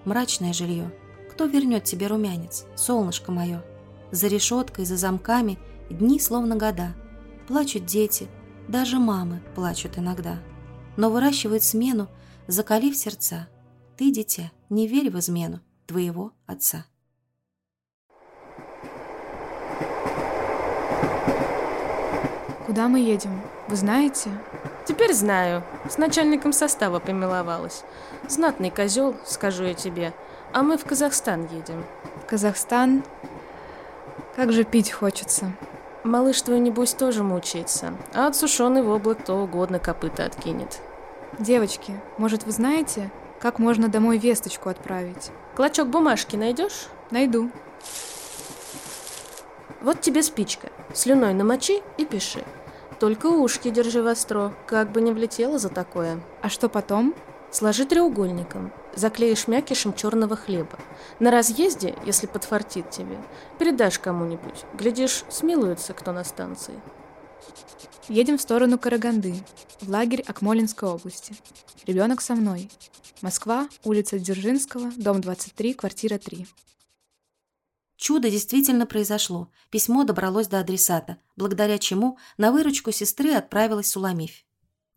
Мрачное 0.04 0.52
жилье. 0.52 0.92
Кто 1.32 1.46
вернет 1.46 1.86
тебе 1.86 2.08
румянец, 2.08 2.66
солнышко 2.76 3.32
мое? 3.32 3.64
За 4.12 4.28
решеткой, 4.28 4.86
за 4.86 4.98
замками– 4.98 5.58
Дни 5.90 6.20
словно 6.20 6.56
года. 6.56 6.96
Плачут 7.48 7.86
дети, 7.86 8.28
даже 8.68 8.98
мамы 8.98 9.42
плачут 9.54 10.00
иногда. 10.00 10.40
Но 10.98 11.12
выращивают 11.12 11.62
смену, 11.62 12.08
закалив 12.48 12.96
сердца. 12.96 13.48
Ты, 13.96 14.12
дитя, 14.12 14.52
не 14.70 14.88
верь 14.88 15.12
в 15.12 15.20
измену 15.20 15.62
твоего 15.86 16.32
отца. 16.48 16.86
Куда 22.66 22.88
мы 22.88 23.00
едем? 23.00 23.40
Вы 23.68 23.76
знаете? 23.76 24.32
Теперь 24.88 25.14
знаю. 25.14 25.64
С 25.88 26.00
начальником 26.00 26.52
состава 26.52 27.00
помиловалась. 27.00 27.84
Знатный 28.28 28.72
козел, 28.72 29.16
скажу 29.26 29.66
я 29.66 29.76
тебе. 29.76 30.14
А 30.52 30.64
мы 30.64 30.78
в 30.78 30.84
Казахстан 30.84 31.44
едем. 31.44 31.86
В 32.24 32.26
Казахстан? 32.26 33.04
Как 34.36 34.52
же 34.52 34.64
пить 34.64 34.92
хочется. 34.92 35.56
Малыш 36.06 36.40
твой, 36.44 36.60
небось, 36.60 36.94
тоже 36.94 37.24
мучается. 37.24 37.98
А 38.14 38.28
от 38.28 38.36
сушеный 38.36 38.84
воблок 38.84 39.24
то 39.26 39.34
угодно 39.34 39.80
копыта 39.80 40.24
откинет. 40.24 40.80
Девочки, 41.40 42.00
может, 42.20 42.46
вы 42.46 42.52
знаете, 42.52 43.10
как 43.42 43.58
можно 43.58 43.88
домой 43.88 44.20
весточку 44.20 44.70
отправить? 44.70 45.32
Клочок 45.56 45.88
бумажки 45.88 46.36
найдешь? 46.36 46.90
Найду. 47.10 47.50
Вот 49.82 50.00
тебе 50.00 50.22
спичка. 50.22 50.70
Слюной 50.94 51.34
намочи 51.34 51.82
и 51.98 52.06
пиши. 52.06 52.44
Только 53.00 53.26
ушки 53.26 53.72
держи 53.72 54.04
востро, 54.04 54.54
как 54.68 54.92
бы 54.92 55.02
не 55.02 55.12
влетело 55.12 55.58
за 55.58 55.70
такое. 55.70 56.22
А 56.44 56.50
что 56.50 56.70
потом? 56.70 57.16
Сложи 57.50 57.84
треугольником, 57.84 58.72
заклеишь 58.96 59.48
мякишем 59.48 59.94
черного 59.94 60.36
хлеба. 60.36 60.80
На 61.20 61.32
разъезде, 61.32 61.96
если 62.06 62.28
подфартит 62.28 62.90
тебе, 62.90 63.18
передашь 63.60 64.00
кому-нибудь. 64.00 64.66
Глядишь, 64.74 65.24
смилуется 65.30 65.94
кто 65.94 66.12
на 66.12 66.24
станции. 66.24 66.80
Едем 68.08 68.38
в 68.38 68.42
сторону 68.42 68.78
Караганды, 68.78 69.36
в 69.82 69.90
лагерь 69.90 70.24
Акмолинской 70.28 70.90
области. 70.90 71.36
Ребенок 71.86 72.22
со 72.22 72.36
мной. 72.36 72.70
Москва, 73.22 73.68
улица 73.84 74.20
Дзержинского, 74.20 74.92
дом 74.96 75.22
23, 75.22 75.74
квартира 75.74 76.18
3. 76.18 76.48
Чудо 77.98 78.30
действительно 78.30 78.86
произошло. 78.86 79.50
Письмо 79.72 80.04
добралось 80.04 80.48
до 80.48 80.60
адресата, 80.60 81.18
благодаря 81.36 81.80
чему 81.80 82.18
на 82.38 82.52
выручку 82.52 82.92
сестры 82.92 83.32
отправилась 83.32 83.90
Суламифь. 83.90 84.45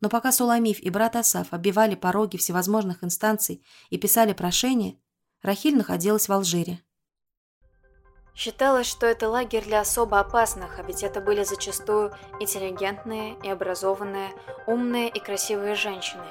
Но 0.01 0.09
пока 0.09 0.33
Суламиф 0.33 0.81
и 0.81 0.91
брат 0.91 1.17
Асав 1.17 1.53
оббивали 1.53 1.95
пороги 1.95 2.37
всевозможных 2.37 3.03
инстанций 3.03 3.65
и 3.91 3.99
писали 3.99 4.33
прошения, 4.33 4.97
Рахиль 5.43 5.77
находилась 5.77 6.29
в 6.29 6.33
Алжире. 6.33 6.81
Считалось, 8.35 8.87
что 8.87 9.07
это 9.07 9.29
лагерь 9.29 9.65
для 9.65 9.81
особо 9.81 10.21
опасных, 10.21 10.79
а 10.79 10.83
ведь 10.83 11.03
это 11.03 11.21
были 11.21 11.43
зачастую 11.43 12.13
интеллигентные 12.39 13.37
и 13.43 13.49
образованные, 13.49 14.31
умные 14.69 15.09
и 15.09 15.19
красивые 15.19 15.75
женщины. 15.75 16.23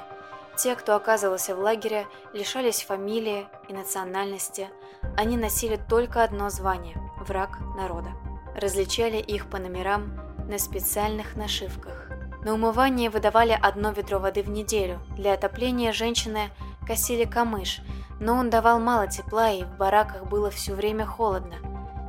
Те, 0.56 0.74
кто 0.74 0.96
оказывался 0.96 1.54
в 1.54 1.60
лагере, 1.60 2.06
лишались 2.32 2.82
фамилии 2.82 3.46
и 3.68 3.74
национальности. 3.74 4.70
Они 5.16 5.36
носили 5.36 5.78
только 5.88 6.24
одно 6.24 6.48
звание– 6.48 6.96
враг 7.20 7.60
народа. 7.76 8.10
Различали 8.56 9.18
их 9.18 9.50
по 9.50 9.58
номерам 9.58 10.18
на 10.48 10.58
специальных 10.58 11.36
нашивках. 11.36 12.17
На 12.48 12.54
умывание 12.54 13.10
выдавали 13.10 13.52
одно 13.60 13.90
ведро 13.90 14.18
воды 14.18 14.42
в 14.42 14.48
неделю. 14.48 15.02
Для 15.18 15.34
отопления 15.34 15.92
женщины 15.92 16.48
косили 16.86 17.26
камыш, 17.26 17.82
но 18.20 18.36
он 18.36 18.48
давал 18.48 18.80
мало 18.80 19.06
тепла, 19.06 19.50
и 19.50 19.64
в 19.64 19.76
бараках 19.76 20.24
было 20.30 20.50
все 20.50 20.72
время 20.72 21.04
холодно. 21.04 21.56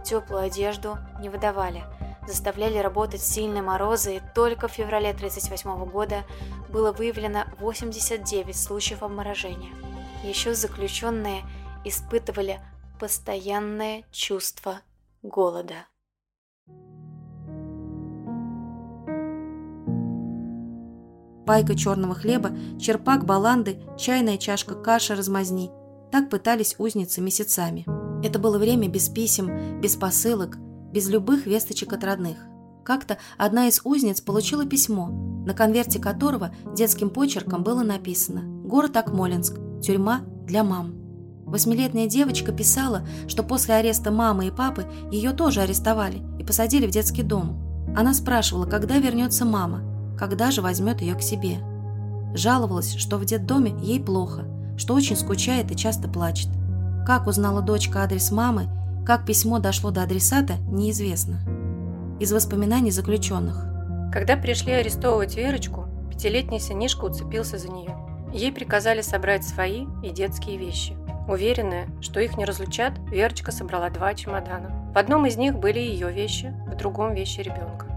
Теплую 0.05 0.43
одежду 0.43 0.97
не 1.19 1.27
выдавали, 1.27 1.83
заставляли 2.25 2.77
работать 2.77 3.19
сильные 3.19 3.61
морозы, 3.61 4.15
и 4.15 4.21
только 4.33 4.69
в 4.69 4.71
феврале 4.71 5.09
1938 5.09 5.91
года 5.91 6.23
было 6.69 6.93
выявлено 6.93 7.43
89 7.59 8.55
случаев 8.55 9.03
обморожения. 9.03 9.73
Еще 10.23 10.53
заключенные 10.53 11.43
испытывали 11.83 12.61
постоянное 12.97 14.05
чувство 14.13 14.79
голода. 15.21 15.85
Пайка 21.49 21.73
черного 21.73 22.13
хлеба, 22.13 22.51
черпак 22.79 23.25
баланды, 23.25 23.79
чайная 23.97 24.37
чашка 24.37 24.75
каши 24.75 25.15
размазни. 25.15 25.71
Так 26.11 26.29
пытались 26.29 26.75
узницы 26.77 27.21
месяцами. 27.21 27.87
Это 28.23 28.37
было 28.37 28.59
время 28.59 28.87
без 28.87 29.09
писем, 29.09 29.81
без 29.81 29.95
посылок, 29.95 30.59
без 30.93 31.09
любых 31.09 31.47
весточек 31.47 31.91
от 31.91 32.03
родных. 32.03 32.37
Как-то 32.85 33.17
одна 33.35 33.67
из 33.67 33.81
узниц 33.83 34.21
получила 34.21 34.63
письмо, 34.63 35.07
на 35.43 35.55
конверте 35.55 35.97
которого 35.97 36.51
детским 36.75 37.09
почерком 37.09 37.63
было 37.63 37.81
написано 37.81 38.43
«Город 38.67 38.95
Акмолинск. 38.97 39.55
Тюрьма 39.81 40.21
для 40.45 40.63
мам». 40.63 40.93
Восьмилетняя 41.47 42.07
девочка 42.07 42.51
писала, 42.51 43.07
что 43.27 43.41
после 43.41 43.73
ареста 43.73 44.11
мамы 44.11 44.49
и 44.49 44.51
папы 44.51 44.85
ее 45.11 45.31
тоже 45.31 45.61
арестовали 45.61 46.21
и 46.37 46.43
посадили 46.43 46.85
в 46.85 46.91
детский 46.91 47.23
дом. 47.23 47.65
Она 47.97 48.13
спрашивала, 48.13 48.67
когда 48.67 48.99
вернется 48.99 49.45
мама, 49.45 49.88
когда 50.19 50.51
же 50.51 50.61
возьмет 50.61 51.01
ее 51.01 51.15
к 51.15 51.21
себе. 51.21 51.59
Жаловалась, 52.33 52.95
что 52.95 53.17
в 53.17 53.23
детдоме 53.23 53.73
ей 53.81 54.01
плохо, 54.01 54.43
что 54.77 54.93
очень 54.93 55.15
скучает 55.15 55.71
и 55.71 55.77
часто 55.77 56.09
плачет. 56.09 56.49
Как 57.07 57.25
узнала 57.25 57.61
дочка 57.61 58.03
адрес 58.03 58.29
мамы, 58.29 58.67
как 59.05 59.25
письмо 59.25 59.59
дошло 59.59 59.91
до 59.91 60.03
адресата, 60.03 60.57
неизвестно. 60.69 61.39
Из 62.19 62.33
воспоминаний 62.33 62.91
заключенных. 62.91 63.65
Когда 64.11 64.35
пришли 64.35 64.73
арестовывать 64.73 65.37
Верочку, 65.37 65.85
пятилетний 66.11 66.59
сынишка 66.59 67.05
уцепился 67.05 67.57
за 67.57 67.69
нее. 67.69 67.95
Ей 68.33 68.51
приказали 68.51 69.01
собрать 69.01 69.45
свои 69.45 69.85
и 70.03 70.09
детские 70.09 70.57
вещи. 70.57 70.97
Уверенная, 71.29 71.87
что 72.01 72.19
их 72.19 72.37
не 72.37 72.43
разлучат, 72.43 72.93
Верочка 73.09 73.53
собрала 73.53 73.89
два 73.89 74.13
чемодана. 74.13 74.91
В 74.93 74.97
одном 74.97 75.25
из 75.25 75.37
них 75.37 75.57
были 75.57 75.79
ее 75.79 76.11
вещи, 76.11 76.53
в 76.67 76.75
другом– 76.75 77.13
вещи 77.15 77.39
ребенка. 77.39 77.88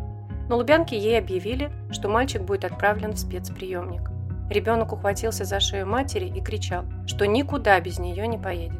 На 0.53 0.57
Лубянке 0.57 0.99
ей 0.99 1.19
объявили, 1.19 1.73
что 1.91 2.11
мальчик 2.11 2.43
будет 2.43 2.67
отправлен 2.67 3.13
в 3.13 3.19
спецприемник. 3.19 4.11
Ребенок 4.51 4.93
ухватился 4.93 5.47
за 5.47 5.61
шею 5.61 5.87
матери 5.87 6.27
и 6.27 6.43
кричал, 6.43 6.85
что 7.07 7.27
никуда 7.27 7.81
без 7.81 7.99
нее 7.99 8.27
не 8.27 8.37
поедет. 8.37 8.79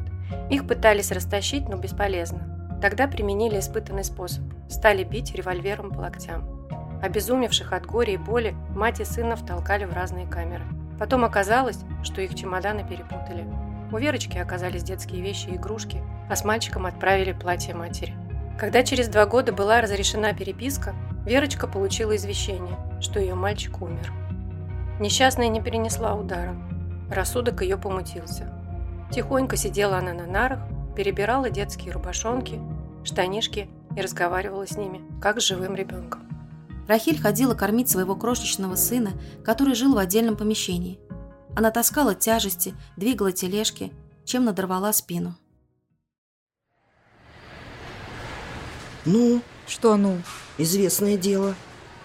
Их 0.51 0.69
пытались 0.69 1.11
растащить, 1.11 1.71
но 1.71 1.77
бесполезно. 1.77 2.79
Тогда 2.83 3.09
применили 3.09 3.59
испытанный 3.59 4.05
способ. 4.05 4.45
Стали 4.69 5.03
бить 5.03 5.35
револьвером 5.35 5.93
по 5.93 6.01
локтям. 6.01 6.69
Обезумевших 7.03 7.73
от 7.73 7.87
горя 7.87 8.13
и 8.13 8.19
боли 8.19 8.55
мать 8.77 9.01
и 9.01 9.07
сына 9.07 9.35
втолкали 9.35 9.87
в 9.87 9.95
разные 9.95 10.27
камеры. 10.27 10.65
Потом 10.99 11.25
оказалось, 11.25 11.79
что 12.03 12.21
их 12.21 12.35
чемоданы 12.35 12.87
перепутали. 12.87 13.47
У 13.91 13.97
Верочки 13.97 14.37
оказались 14.37 14.83
детские 14.83 15.23
вещи 15.23 15.49
и 15.49 15.57
игрушки, 15.57 16.03
а 16.29 16.37
с 16.37 16.45
мальчиком 16.45 16.85
отправили 16.85 17.33
платье 17.33 17.75
матери. 17.75 18.15
Когда 18.59 18.83
через 18.83 19.09
два 19.09 19.25
года 19.25 19.55
была 19.55 19.81
разрешена 19.81 20.35
переписка, 20.35 20.95
Верочка 21.25 21.69
получила 21.69 22.17
извещение, 22.17 22.77
что 23.01 23.21
ее 23.21 23.35
мальчик 23.35 23.81
умер. 23.81 24.13
Несчастная 24.99 25.49
не 25.49 25.61
перенесла 25.61 26.15
удара. 26.15 26.57
Рассудок 27.11 27.63
ее 27.63 27.77
помутился. 27.77 28.53
Тихонько 29.13 29.57
сидела 29.57 29.99
она 29.99 30.13
на 30.13 30.27
нарах, 30.27 30.61
перебирала 30.97 31.51
детские 31.51 31.93
рубашонки, 31.93 32.61
штанишки 33.05 33.69
и 33.97 34.01
разговаривала 34.01 34.67
с 34.67 34.77
ними, 34.77 35.01
как 35.21 35.41
с 35.41 35.45
живым 35.45 35.75
ребенком. 35.75 36.23
Рахиль 36.89 37.21
ходила 37.21 37.55
кормить 37.55 37.89
своего 37.89 38.17
крошечного 38.17 38.75
сына, 38.75 39.13
который 39.45 39.75
жил 39.75 39.95
в 39.95 39.99
отдельном 39.99 40.37
помещении. 40.37 40.99
Она 41.55 41.71
таскала 41.71 42.15
тяжести, 42.15 42.75
двигала 42.97 43.33
тележки, 43.33 43.93
чем 44.25 44.45
надорвала 44.45 44.93
спину. 44.93 45.35
«Ну?» 49.05 49.43
«Что 49.67 49.97
«ну?» 49.97 50.21
Известное 50.59 51.17
дело. 51.17 51.55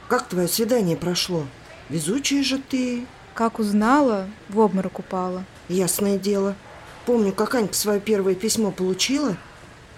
Как 0.08 0.28
твое 0.30 0.48
свидание 0.48 0.96
прошло? 0.96 1.46
Везучая 1.90 2.44
же 2.44 2.60
ты. 2.60 3.06
Как 3.34 3.60
узнала, 3.60 4.28
в 4.50 4.60
обморок 4.60 5.00
упала. 5.00 5.44
Ясное 5.68 6.18
дело. 6.18 6.56
Помню, 7.06 7.34
как 7.34 7.56
Анька 7.56 7.74
свое 7.74 8.00
первое 8.00 8.36
письмо 8.36 8.72
получила. 8.72 9.36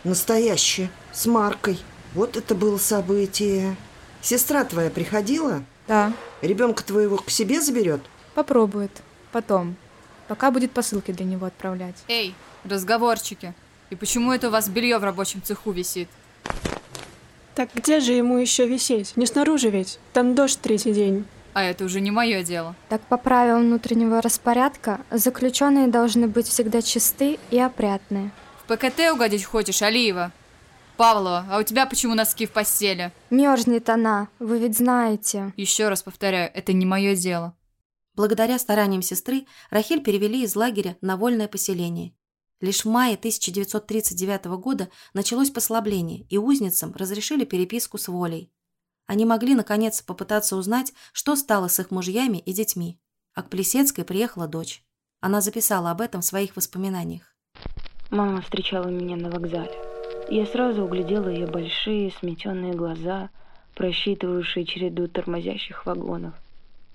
Настоящее, 0.04 0.90
с 1.14 1.26
маркой. 1.26 1.80
Вот 2.14 2.38
это 2.38 2.56
было 2.56 2.78
событие. 2.78 3.76
Сестра 4.22 4.64
твоя 4.64 4.90
приходила? 4.90 5.64
Да. 5.88 6.12
Ребенка 6.42 6.84
твоего 6.84 7.18
к 7.18 7.30
себе 7.30 7.62
заберет? 7.62 8.02
Попробует. 8.34 8.92
Потом. 9.32 9.76
Пока 10.28 10.52
будет 10.52 10.72
посылки 10.72 11.12
для 11.12 11.26
него 11.26 11.46
отправлять. 11.46 11.96
Эй, 12.08 12.36
разговорчики. 12.64 13.54
И 13.90 13.96
почему 13.96 14.34
это 14.34 14.48
у 14.48 14.52
вас 14.52 14.70
белье 14.70 14.98
в 14.98 15.04
рабочем 15.04 15.42
цеху 15.42 15.72
висит? 15.72 16.10
Так 17.60 17.72
где 17.76 18.00
же 18.00 18.14
ему 18.14 18.38
еще 18.38 18.66
висеть? 18.66 19.18
Не 19.18 19.26
снаружи 19.26 19.70
ведь. 19.70 20.00
Там 20.14 20.34
дождь 20.34 20.62
третий 20.62 20.94
день. 20.94 21.26
А 21.52 21.62
это 21.62 21.84
уже 21.84 22.00
не 22.00 22.10
мое 22.10 22.42
дело. 22.42 22.74
Так 22.88 23.02
по 23.02 23.18
правилам 23.18 23.64
внутреннего 23.64 24.22
распорядка, 24.22 25.02
заключенные 25.12 25.88
должны 25.90 26.30
быть 26.30 26.48
всегда 26.48 26.82
чисты 26.82 27.38
и 27.52 27.60
опрятные. 27.60 28.32
В 28.64 28.74
ПКТ 28.74 29.12
угодить 29.14 29.44
хочешь, 29.44 29.82
Алиева? 29.82 30.32
Павлова, 30.96 31.48
а 31.52 31.60
у 31.60 31.64
тебя 31.64 31.86
почему 31.86 32.16
носки 32.16 32.46
в 32.46 32.52
постели? 32.52 33.12
Мерзнет 33.30 33.90
она, 33.90 34.30
вы 34.40 34.60
ведь 34.60 34.78
знаете. 34.78 35.52
Еще 35.58 35.90
раз 35.90 36.02
повторяю, 36.02 36.50
это 36.54 36.72
не 36.72 36.86
мое 36.86 37.14
дело. 37.14 37.58
Благодаря 38.16 38.58
стараниям 38.58 39.02
сестры 39.02 39.46
Рахиль 39.70 40.02
перевели 40.02 40.44
из 40.44 40.56
лагеря 40.56 40.96
на 41.02 41.18
вольное 41.18 41.50
поселение. 41.50 42.14
Лишь 42.62 42.84
в 42.84 42.90
мае 42.90 43.16
1939 43.16 44.46
года 44.60 44.90
началось 45.14 45.50
послабление, 45.50 46.26
и 46.30 46.38
узницам 46.38 46.94
разрешили 46.94 47.46
переписку 47.46 47.98
с 47.98 48.10
волей. 48.10 48.52
Они 49.08 49.26
могли, 49.26 49.56
наконец, 49.56 50.02
попытаться 50.02 50.58
узнать, 50.58 50.94
что 51.14 51.36
стало 51.36 51.70
с 51.70 51.80
их 51.80 51.90
мужьями 51.90 52.38
и 52.38 52.52
детьми. 52.52 53.00
А 53.34 53.44
к 53.44 53.50
Плесецкой 53.50 54.04
приехала 54.04 54.48
дочь. 54.48 54.84
Она 55.22 55.40
записала 55.42 55.92
об 55.92 56.02
этом 56.02 56.22
в 56.22 56.26
своих 56.26 56.56
воспоминаниях. 56.56 57.34
Мама 58.12 58.42
встречала 58.42 58.88
меня 58.88 59.16
на 59.16 59.30
вокзале. 59.30 59.74
Я 60.30 60.46
сразу 60.46 60.84
углядела 60.84 61.30
ее 61.30 61.48
большие 61.48 62.12
сметенные 62.12 62.74
глаза, 62.74 63.30
просчитывающие 63.74 64.66
череду 64.66 65.08
тормозящих 65.08 65.86
вагонов. 65.86 66.34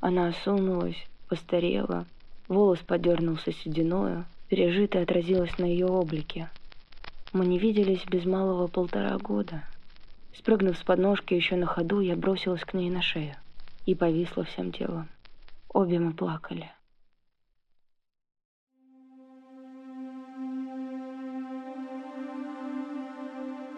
Она 0.01 0.29
осунулась, 0.29 1.03
постарела, 1.29 2.07
волос 2.49 2.81
подернулся 2.81 3.53
сединою, 3.53 4.27
пережитое 4.49 5.03
отразилось 5.03 5.57
на 5.59 5.65
ее 5.65 5.87
облике. 5.87 6.51
Мы 7.33 7.47
не 7.47 7.59
виделись 7.59 8.05
без 8.07 8.25
малого 8.25 8.67
полтора 8.69 9.17
года. 9.19 9.65
Спрыгнув 10.37 10.77
с 10.77 10.83
подножки 10.83 11.35
еще 11.35 11.57
на 11.57 11.67
ходу, 11.67 12.01
я 12.01 12.17
бросилась 12.17 12.65
к 12.65 12.75
ней 12.75 12.91
на 12.91 13.03
шею 13.03 13.35
и 13.87 13.95
повисла 13.95 14.45
всем 14.45 14.73
телом. 14.73 15.09
Обе 15.69 15.99
мы 15.99 16.13
плакали. 16.13 16.71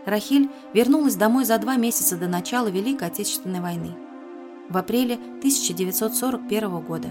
Рахиль 0.07 0.49
вернулась 0.73 1.17
домой 1.17 1.45
за 1.45 1.59
два 1.59 1.77
месяца 1.77 2.17
до 2.17 2.29
начала 2.29 2.69
Великой 2.69 3.09
Отечественной 3.09 3.61
войны. 3.61 3.97
В 4.69 4.77
апреле 4.77 5.15
1941 5.15 6.81
года. 6.81 7.09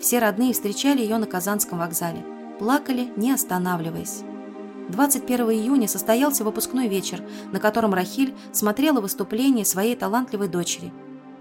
Все 0.00 0.20
родные 0.20 0.54
встречали 0.54 1.00
ее 1.00 1.18
на 1.18 1.26
Казанском 1.26 1.78
вокзале. 1.78 2.33
Плакали, 2.58 3.12
не 3.16 3.32
останавливаясь. 3.32 4.22
21 4.90 5.50
июня 5.50 5.88
состоялся 5.88 6.44
выпускной 6.44 6.88
вечер, 6.88 7.22
на 7.52 7.58
котором 7.58 7.94
Рахиль 7.94 8.34
смотрела 8.52 9.00
выступление 9.00 9.64
своей 9.64 9.96
талантливой 9.96 10.48
дочери. 10.48 10.92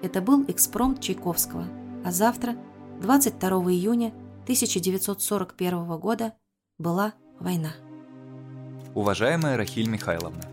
Это 0.01 0.21
был 0.21 0.43
экспромт 0.47 1.01
Чайковского. 1.01 1.65
А 2.03 2.11
завтра, 2.11 2.55
22 3.01 3.49
июня 3.71 4.13
1941 4.43 5.97
года, 5.97 6.33
была 6.77 7.13
война. 7.39 7.73
Уважаемая 8.95 9.57
Рахиль 9.57 9.89
Михайловна, 9.89 10.43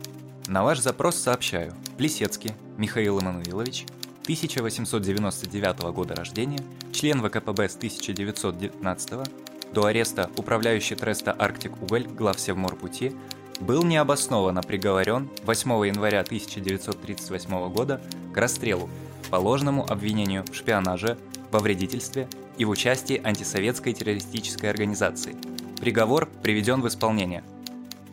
на 0.46 0.62
ваш 0.62 0.80
запрос 0.80 1.16
сообщаю. 1.16 1.72
Плесецкий 1.96 2.52
Михаил 2.76 3.18
Эммануилович, 3.18 3.86
1899 4.22 5.80
года 5.92 6.14
рождения, 6.14 6.60
член 6.92 7.20
ВКПБ 7.22 7.68
с 7.68 7.76
1919 7.76 9.12
до 9.72 9.86
ареста 9.86 10.30
управляющий 10.36 10.96
Треста 10.96 11.32
Арктик 11.32 11.80
Уголь 11.82 12.06
главсевморпути 12.06 13.14
был 13.60 13.84
необоснованно 13.84 14.62
приговорен 14.62 15.30
8 15.44 15.70
января 15.86 16.20
1938 16.20 17.72
года 17.72 18.00
к 18.32 18.36
расстрелу 18.36 18.88
по 19.30 19.36
ложному 19.36 19.90
обвинению 19.90 20.44
в 20.50 20.54
шпионаже, 20.54 21.16
во 21.50 21.58
вредительстве 21.58 22.28
и 22.58 22.64
в 22.64 22.70
участии 22.70 23.20
антисоветской 23.22 23.92
террористической 23.92 24.70
организации. 24.70 25.36
Приговор 25.80 26.28
приведен 26.42 26.80
в 26.80 26.88
исполнение. 26.88 27.44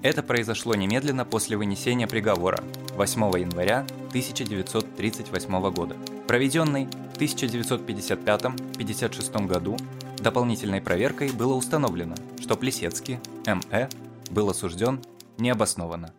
Это 0.02 0.24
произошло 0.24 0.74
немедленно 0.76 1.24
после 1.26 1.56
вынесения 1.58 2.08
приговора 2.08 2.63
8 2.96 3.22
января 3.39 3.86
1938 4.10 5.72
года, 5.72 5.96
проведенный 6.28 6.88
в 7.13 7.17
1955-56 7.20 9.48
году 9.48 9.78
дополнительной 10.22 10.82
проверкой 10.82 11.32
было 11.32 11.54
установлено, 11.54 12.16
что 12.40 12.56
Плесецкий, 12.56 13.20
М.Э., 13.46 13.90
был 14.32 14.50
осужден 14.50 15.02
необоснованно. 15.38 16.14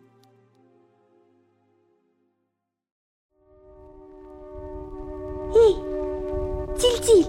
Эй, 5.55 5.75
Тиль-Тиль, 6.79 7.25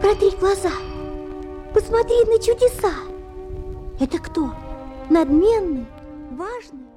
протри 0.00 0.30
глаза, 0.38 0.72
посмотри 1.72 2.24
на 2.24 2.38
чудеса. 2.38 2.92
Это 3.98 4.18
кто? 4.18 4.54
Надменный, 5.08 5.86
важный? 6.32 6.89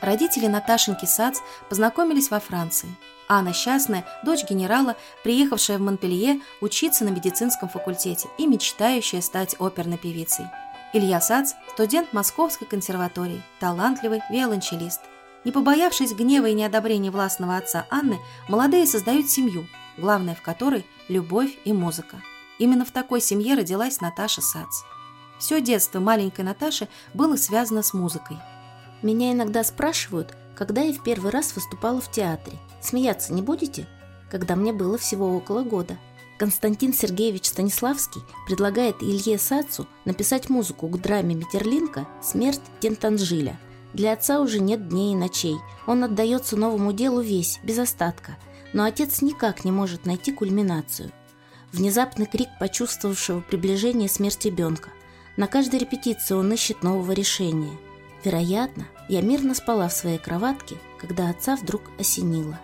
Родители 0.00 0.46
Наташеньки 0.46 1.04
Сац 1.04 1.40
познакомились 1.68 2.30
во 2.30 2.40
Франции. 2.40 2.88
Анна 3.28 3.52
Счастная, 3.52 4.04
дочь 4.24 4.44
генерала, 4.48 4.96
приехавшая 5.22 5.78
в 5.78 5.82
Монпелье 5.82 6.40
учиться 6.60 7.04
на 7.04 7.10
медицинском 7.10 7.68
факультете 7.68 8.28
и 8.38 8.46
мечтающая 8.46 9.20
стать 9.20 9.56
оперной 9.58 9.98
певицей. 9.98 10.46
Илья 10.92 11.20
Сац– 11.20 11.52
студент 11.74 12.12
Московской 12.12 12.66
консерватории, 12.66 13.42
талантливый 13.60 14.22
виолончелист. 14.30 15.02
Не 15.44 15.52
побоявшись 15.52 16.14
гнева 16.14 16.46
и 16.46 16.54
неодобрения 16.54 17.10
властного 17.10 17.56
отца 17.56 17.86
Анны, 17.90 18.18
молодые 18.48 18.86
создают 18.86 19.30
семью, 19.30 19.66
главное 19.96 20.34
в 20.34 20.42
которой– 20.42 20.84
любовь 21.08 21.56
и 21.64 21.72
музыка. 21.72 22.20
Именно 22.58 22.84
в 22.84 22.90
такой 22.90 23.20
семье 23.20 23.54
родилась 23.54 24.00
Наташа 24.00 24.40
Сац. 24.40 24.82
Все 25.38 25.60
детство 25.60 26.00
маленькой 26.00 26.44
Наташи 26.44 26.88
было 27.14 27.36
связано 27.36 27.82
с 27.82 27.94
музыкой– 27.94 28.38
меня 29.02 29.32
иногда 29.32 29.64
спрашивают, 29.64 30.34
когда 30.54 30.82
я 30.82 30.92
в 30.92 31.02
первый 31.02 31.30
раз 31.30 31.54
выступала 31.54 32.00
в 32.00 32.10
театре. 32.10 32.58
Смеяться 32.82 33.32
не 33.32 33.40
будете? 33.40 33.88
Когда 34.30 34.56
мне 34.56 34.72
было 34.72 34.98
всего 34.98 35.34
около 35.34 35.62
года. 35.62 35.98
Константин 36.38 36.92
Сергеевич 36.92 37.46
Станиславский 37.46 38.22
предлагает 38.46 39.02
Илье 39.02 39.38
Сацу 39.38 39.86
написать 40.04 40.48
музыку 40.48 40.88
к 40.88 41.00
драме 41.00 41.34
Метерлинка 41.34 42.06
«Смерть 42.22 42.60
Тентанжиля». 42.80 43.58
Для 43.92 44.12
отца 44.12 44.40
уже 44.40 44.60
нет 44.60 44.88
дней 44.88 45.14
и 45.14 45.16
ночей. 45.16 45.56
Он 45.86 46.04
отдается 46.04 46.56
новому 46.56 46.92
делу 46.92 47.20
весь, 47.20 47.58
без 47.62 47.78
остатка. 47.78 48.36
Но 48.72 48.84
отец 48.84 49.20
никак 49.20 49.64
не 49.64 49.72
может 49.72 50.06
найти 50.06 50.32
кульминацию. 50.32 51.10
Внезапный 51.72 52.26
крик 52.26 52.48
почувствовавшего 52.58 53.40
приближение 53.40 54.08
смерти 54.08 54.48
ребенка. 54.48 54.90
На 55.36 55.46
каждой 55.46 55.80
репетиции 55.80 56.34
он 56.34 56.52
ищет 56.52 56.82
нового 56.82 57.12
решения– 57.12 57.72
Вероятно, 58.24 58.86
я 59.08 59.22
мирно 59.22 59.54
спала 59.54 59.88
в 59.88 59.92
своей 59.92 60.18
кроватке, 60.18 60.76
когда 60.98 61.30
отца 61.30 61.56
вдруг 61.56 61.82
осенило. 61.98 62.60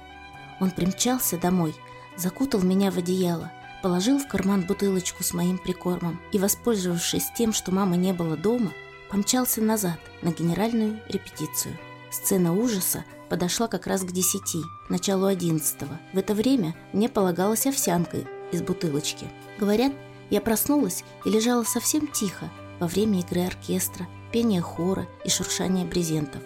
Он 0.61 0.71
примчался 0.71 1.39
домой, 1.39 1.75
закутал 2.17 2.61
меня 2.61 2.91
в 2.91 2.99
одеяло, 2.99 3.53
положил 3.83 4.19
в 4.19 4.29
карман 4.29 4.63
бутылочку 4.63 5.23
с 5.23 5.33
моим 5.33 5.59
прикормом 5.59 6.21
и, 6.33 6.39
воспользовавшись 6.39 7.31
тем, 7.37 7.53
что 7.53 7.73
мамы 7.73 7.97
не 7.97 8.13
было 8.13 8.37
дома, 8.37 8.73
помчался 9.11 9.63
назад 9.63 9.99
на 10.23 10.31
генеральную 10.31 11.01
репетицию. 11.09 11.77
Сцена 12.11 12.55
ужаса 12.55 13.05
подошла 13.29 13.69
как 13.69 13.87
раз 13.87 14.03
к 14.03 14.13
десяти, 14.13 14.63
началу 14.89 15.27
одиннадцатого. 15.27 15.99
В 16.13 16.19
это 16.19 16.35
время 16.35 16.75
мне 16.93 17.09
полагалась 17.09 17.67
овсянка 17.67 18.19
из 18.53 18.63
бутылочки. 18.63 19.27
Говорят, 19.59 19.93
я 20.31 20.41
проснулась 20.41 21.05
и 21.25 21.31
лежала 21.31 21.65
совсем 21.65 22.07
тихо 22.09 22.51
во 22.79 22.87
время 22.87 23.21
игры 23.21 23.43
оркестра, 23.43 24.07
пение 24.33 24.61
хора 24.61 25.07
и 25.25 25.29
шуршание 25.29 25.87
брезентов. 25.87 26.43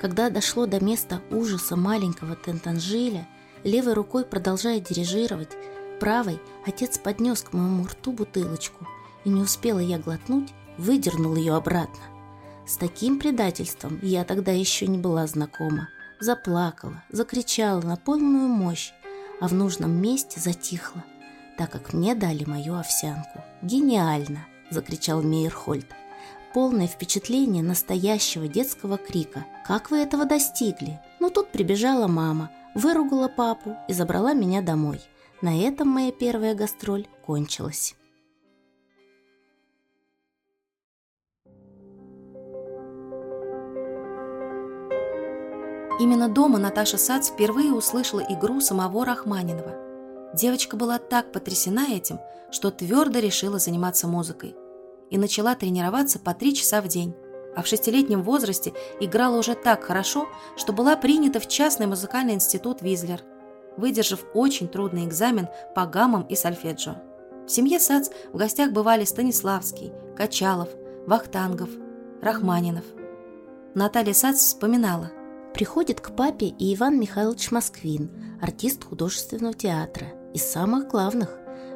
Когда 0.00 0.30
дошло 0.30 0.66
до 0.66 0.82
места 0.84 1.20
ужаса 1.30 1.76
маленького 1.76 2.36
Тентанжиля, 2.36 3.26
левой 3.62 3.94
рукой 3.94 4.24
продолжая 4.24 4.80
дирижировать, 4.80 5.50
правой 6.00 6.40
отец 6.66 6.98
поднес 6.98 7.42
к 7.42 7.52
моему 7.52 7.86
рту 7.86 8.12
бутылочку, 8.12 8.86
и 9.24 9.30
не 9.30 9.40
успела 9.40 9.78
я 9.78 9.98
глотнуть, 9.98 10.52
выдернул 10.76 11.36
ее 11.36 11.54
обратно. 11.54 12.02
С 12.66 12.76
таким 12.76 13.18
предательством 13.18 13.98
я 14.02 14.24
тогда 14.24 14.52
еще 14.52 14.86
не 14.86 14.98
была 14.98 15.26
знакома. 15.26 15.88
Заплакала, 16.20 17.02
закричала 17.10 17.82
на 17.82 17.96
полную 17.96 18.48
мощь, 18.48 18.92
а 19.40 19.48
в 19.48 19.54
нужном 19.54 19.90
месте 19.90 20.40
затихла, 20.40 21.04
так 21.58 21.70
как 21.70 21.92
мне 21.92 22.14
дали 22.14 22.44
мою 22.44 22.76
овсянку. 22.76 23.44
«Гениально!»– 23.62 24.46
закричал 24.70 25.22
Мейерхольд. 25.22 25.86
Полное 26.54 26.86
впечатление 26.86 27.64
настоящего 27.64 28.46
детского 28.46 28.96
крика. 28.96 29.44
«Как 29.66 29.90
вы 29.90 29.98
этого 29.98 30.24
достигли?» 30.24 31.00
Но 31.18 31.28
тут 31.28 31.48
прибежала 31.48 32.06
мама, 32.06 32.50
выругала 32.74 33.28
папу 33.28 33.76
и 33.88 33.92
забрала 33.92 34.32
меня 34.34 34.62
домой. 34.62 35.00
На 35.42 35.60
этом 35.60 35.88
моя 35.88 36.12
первая 36.12 36.54
гастроль 36.54 37.08
кончилась. 37.26 37.96
Именно 46.00 46.28
дома 46.28 46.58
Наташа 46.58 46.98
Сац 46.98 47.30
впервые 47.30 47.72
услышала 47.72 48.20
игру 48.20 48.60
самого 48.60 49.04
Рахманинова. 49.04 50.32
Девочка 50.34 50.76
была 50.76 50.98
так 50.98 51.32
потрясена 51.32 51.88
этим, 51.90 52.20
что 52.50 52.70
твердо 52.70 53.18
решила 53.18 53.58
заниматься 53.58 54.06
музыкой 54.06 54.56
и 55.14 55.18
начала 55.18 55.54
тренироваться 55.54 56.18
по 56.18 56.34
три 56.34 56.52
часа 56.54 56.82
в 56.82 56.88
день. 56.88 57.14
А 57.54 57.62
в 57.62 57.68
шестилетнем 57.68 58.24
возрасте 58.24 58.74
играла 58.98 59.38
уже 59.38 59.54
так 59.54 59.84
хорошо, 59.84 60.28
что 60.56 60.72
была 60.72 60.96
принята 60.96 61.38
в 61.38 61.46
частный 61.46 61.86
музыкальный 61.86 62.34
институт 62.34 62.82
Визлер, 62.82 63.22
выдержав 63.76 64.24
очень 64.34 64.66
трудный 64.66 65.04
экзамен 65.04 65.46
по 65.72 65.86
гаммам 65.86 66.22
и 66.24 66.34
сольфеджио. 66.34 66.96
В 67.46 67.48
семье 67.48 67.78
Сац 67.78 68.08
в 68.32 68.36
гостях 68.36 68.72
бывали 68.72 69.04
Станиславский, 69.04 69.92
Качалов, 70.16 70.70
Вахтангов, 71.06 71.70
Рахманинов. 72.20 72.84
Наталья 73.74 74.14
Сац 74.14 74.40
вспоминала– 74.40 75.12
Приходит 75.54 76.00
к 76.00 76.16
папе 76.16 76.46
и 76.46 76.74
Иван 76.74 76.98
Михайлович 76.98 77.52
Москвин, 77.52 78.10
артист 78.42 78.82
художественного 78.82 79.54
театра, 79.54 80.08
из 80.34 80.42
самых 80.42 80.88
главных. 80.88 81.30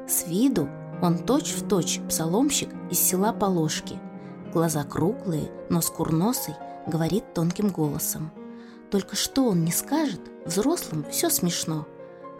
С 0.08 0.26
виду 0.26 0.68
он 1.02 1.18
точь-в-точь 1.18 2.00
псаломщик 2.08 2.70
из 2.90 2.98
села 2.98 3.32
Положки. 3.32 3.98
Глаза 4.52 4.84
круглые, 4.84 5.50
нос 5.68 5.90
курносый, 5.90 6.54
говорит 6.86 7.34
тонким 7.34 7.68
голосом. 7.68 8.30
Только 8.90 9.16
что 9.16 9.44
он 9.44 9.64
не 9.64 9.72
скажет, 9.72 10.20
взрослым 10.44 11.04
все 11.10 11.28
смешно. 11.30 11.86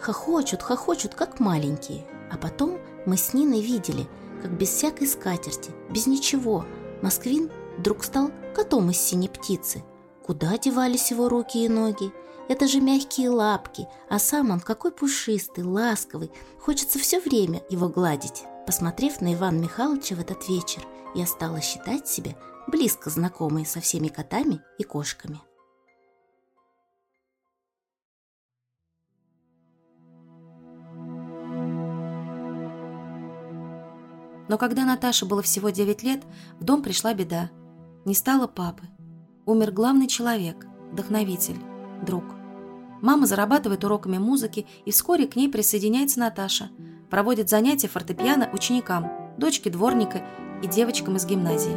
Хохочут, 0.00 0.62
хохочут, 0.62 1.14
как 1.14 1.40
маленькие. 1.40 2.06
А 2.30 2.36
потом 2.36 2.78
мы 3.06 3.16
с 3.16 3.34
Ниной 3.34 3.60
видели, 3.60 4.06
как 4.42 4.52
без 4.56 4.68
всякой 4.68 5.06
скатерти, 5.06 5.70
без 5.90 6.06
ничего, 6.06 6.64
Москвин 7.02 7.50
вдруг 7.78 8.04
стал 8.04 8.30
котом 8.54 8.90
из 8.90 8.98
синей 8.98 9.28
птицы– 9.28 9.82
Куда 10.28 10.58
девались 10.58 11.10
его 11.10 11.30
руки 11.30 11.64
и 11.64 11.70
ноги? 11.70 12.12
Это 12.48 12.66
же 12.66 12.80
мягкие 12.80 13.30
лапки, 13.30 13.86
а 14.08 14.18
сам 14.18 14.50
он 14.50 14.60
какой 14.60 14.90
пушистый, 14.90 15.64
ласковый. 15.64 16.30
Хочется 16.60 16.98
все 16.98 17.20
время 17.20 17.62
его 17.68 17.88
гладить. 17.88 18.44
Посмотрев 18.66 19.20
на 19.20 19.34
Ивана 19.34 19.58
Михайловича 19.58 20.14
в 20.14 20.20
этот 20.20 20.48
вечер, 20.48 20.86
я 21.14 21.26
стала 21.26 21.60
считать 21.60 22.08
себя 22.08 22.36
близко 22.66 23.10
знакомой 23.10 23.66
со 23.66 23.80
всеми 23.80 24.08
котами 24.08 24.62
и 24.78 24.84
кошками. 24.84 25.40
Но 34.48 34.56
когда 34.56 34.86
Наташе 34.86 35.26
было 35.26 35.42
всего 35.42 35.68
9 35.68 36.02
лет, 36.02 36.24
в 36.58 36.64
дом 36.64 36.82
пришла 36.82 37.12
беда. 37.12 37.50
Не 38.06 38.14
стало 38.14 38.46
папы 38.46 38.88
умер 39.48 39.72
главный 39.72 40.08
человек, 40.08 40.66
вдохновитель, 40.92 41.56
друг. 42.04 42.37
Мама 43.00 43.26
зарабатывает 43.26 43.84
уроками 43.84 44.18
музыки, 44.18 44.66
и 44.84 44.90
вскоре 44.90 45.26
к 45.26 45.36
ней 45.36 45.48
присоединяется 45.48 46.18
Наташа, 46.20 46.70
проводит 47.10 47.48
занятия 47.48 47.88
фортепиано 47.88 48.50
ученикам, 48.52 49.10
дочке 49.38 49.70
дворника 49.70 50.22
и 50.62 50.66
девочкам 50.66 51.16
из 51.16 51.24
гимназии. 51.24 51.76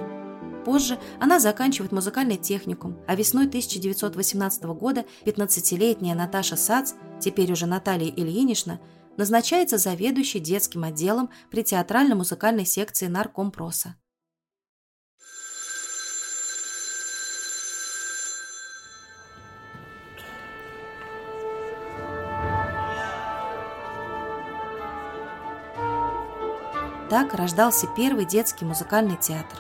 Позже 0.66 1.00
она 1.20 1.40
заканчивает 1.40 1.92
музыкальный 1.92 2.38
техникум, 2.38 2.98
а 3.08 3.16
весной 3.16 3.48
1918 3.48 4.64
года 4.64 5.06
15-летняя 5.26 6.16
Наташа 6.16 6.56
Сац, 6.56 6.94
теперь 7.20 7.52
уже 7.52 7.66
Наталья 7.66 8.12
Ильинична, 8.12 8.80
назначается 9.18 9.78
заведующей 9.78 10.40
детским 10.40 10.84
отделом 10.84 11.30
при 11.50 11.64
театрально-музыкальной 11.64 12.66
секции 12.66 13.08
наркомпроса. 13.08 13.96
Так 27.12 27.34
рождался 27.34 27.88
первый 27.88 28.24
детский 28.24 28.64
музыкальный 28.64 29.18
театр. 29.18 29.60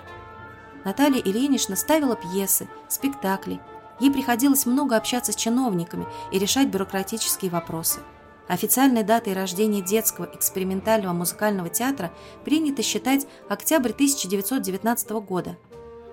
Наталья 0.85 1.19
Ильинична 1.19 1.75
ставила 1.75 2.15
пьесы, 2.15 2.69
спектакли. 2.87 3.59
Ей 3.99 4.09
приходилось 4.09 4.65
много 4.65 4.95
общаться 4.95 5.33
с 5.33 5.35
чиновниками 5.35 6.07
и 6.31 6.39
решать 6.39 6.69
бюрократические 6.69 7.51
вопросы. 7.51 7.99
Официальной 8.47 9.03
датой 9.03 9.33
рождения 9.33 9.81
детского 9.81 10.29
экспериментального 10.33 11.11
музыкального 11.11 11.67
театра 11.67 12.13
принято 12.45 12.83
считать 12.83 13.27
октябрь 13.49 13.91
1919 13.91 15.09
года. 15.09 15.57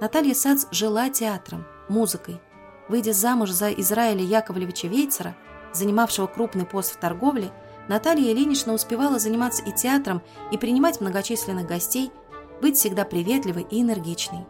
Наталья 0.00 0.34
Сац 0.34 0.66
жила 0.72 1.08
театром, 1.08 1.64
музыкой. 1.88 2.40
Выйдя 2.88 3.12
замуж 3.12 3.50
за 3.50 3.70
Израиля 3.74 4.24
Яковлевича 4.24 4.88
Вейцера, 4.88 5.36
занимавшего 5.72 6.26
крупный 6.26 6.66
пост 6.66 6.96
в 6.96 6.96
торговле, 6.96 7.52
Наталья 7.88 8.32
Ильинична 8.32 8.74
успевала 8.74 9.18
заниматься 9.18 9.62
и 9.64 9.72
театром, 9.72 10.22
и 10.52 10.58
принимать 10.58 11.00
многочисленных 11.00 11.66
гостей, 11.66 12.10
быть 12.60 12.76
всегда 12.76 13.04
приветливой 13.04 13.66
и 13.70 13.80
энергичной. 13.80 14.46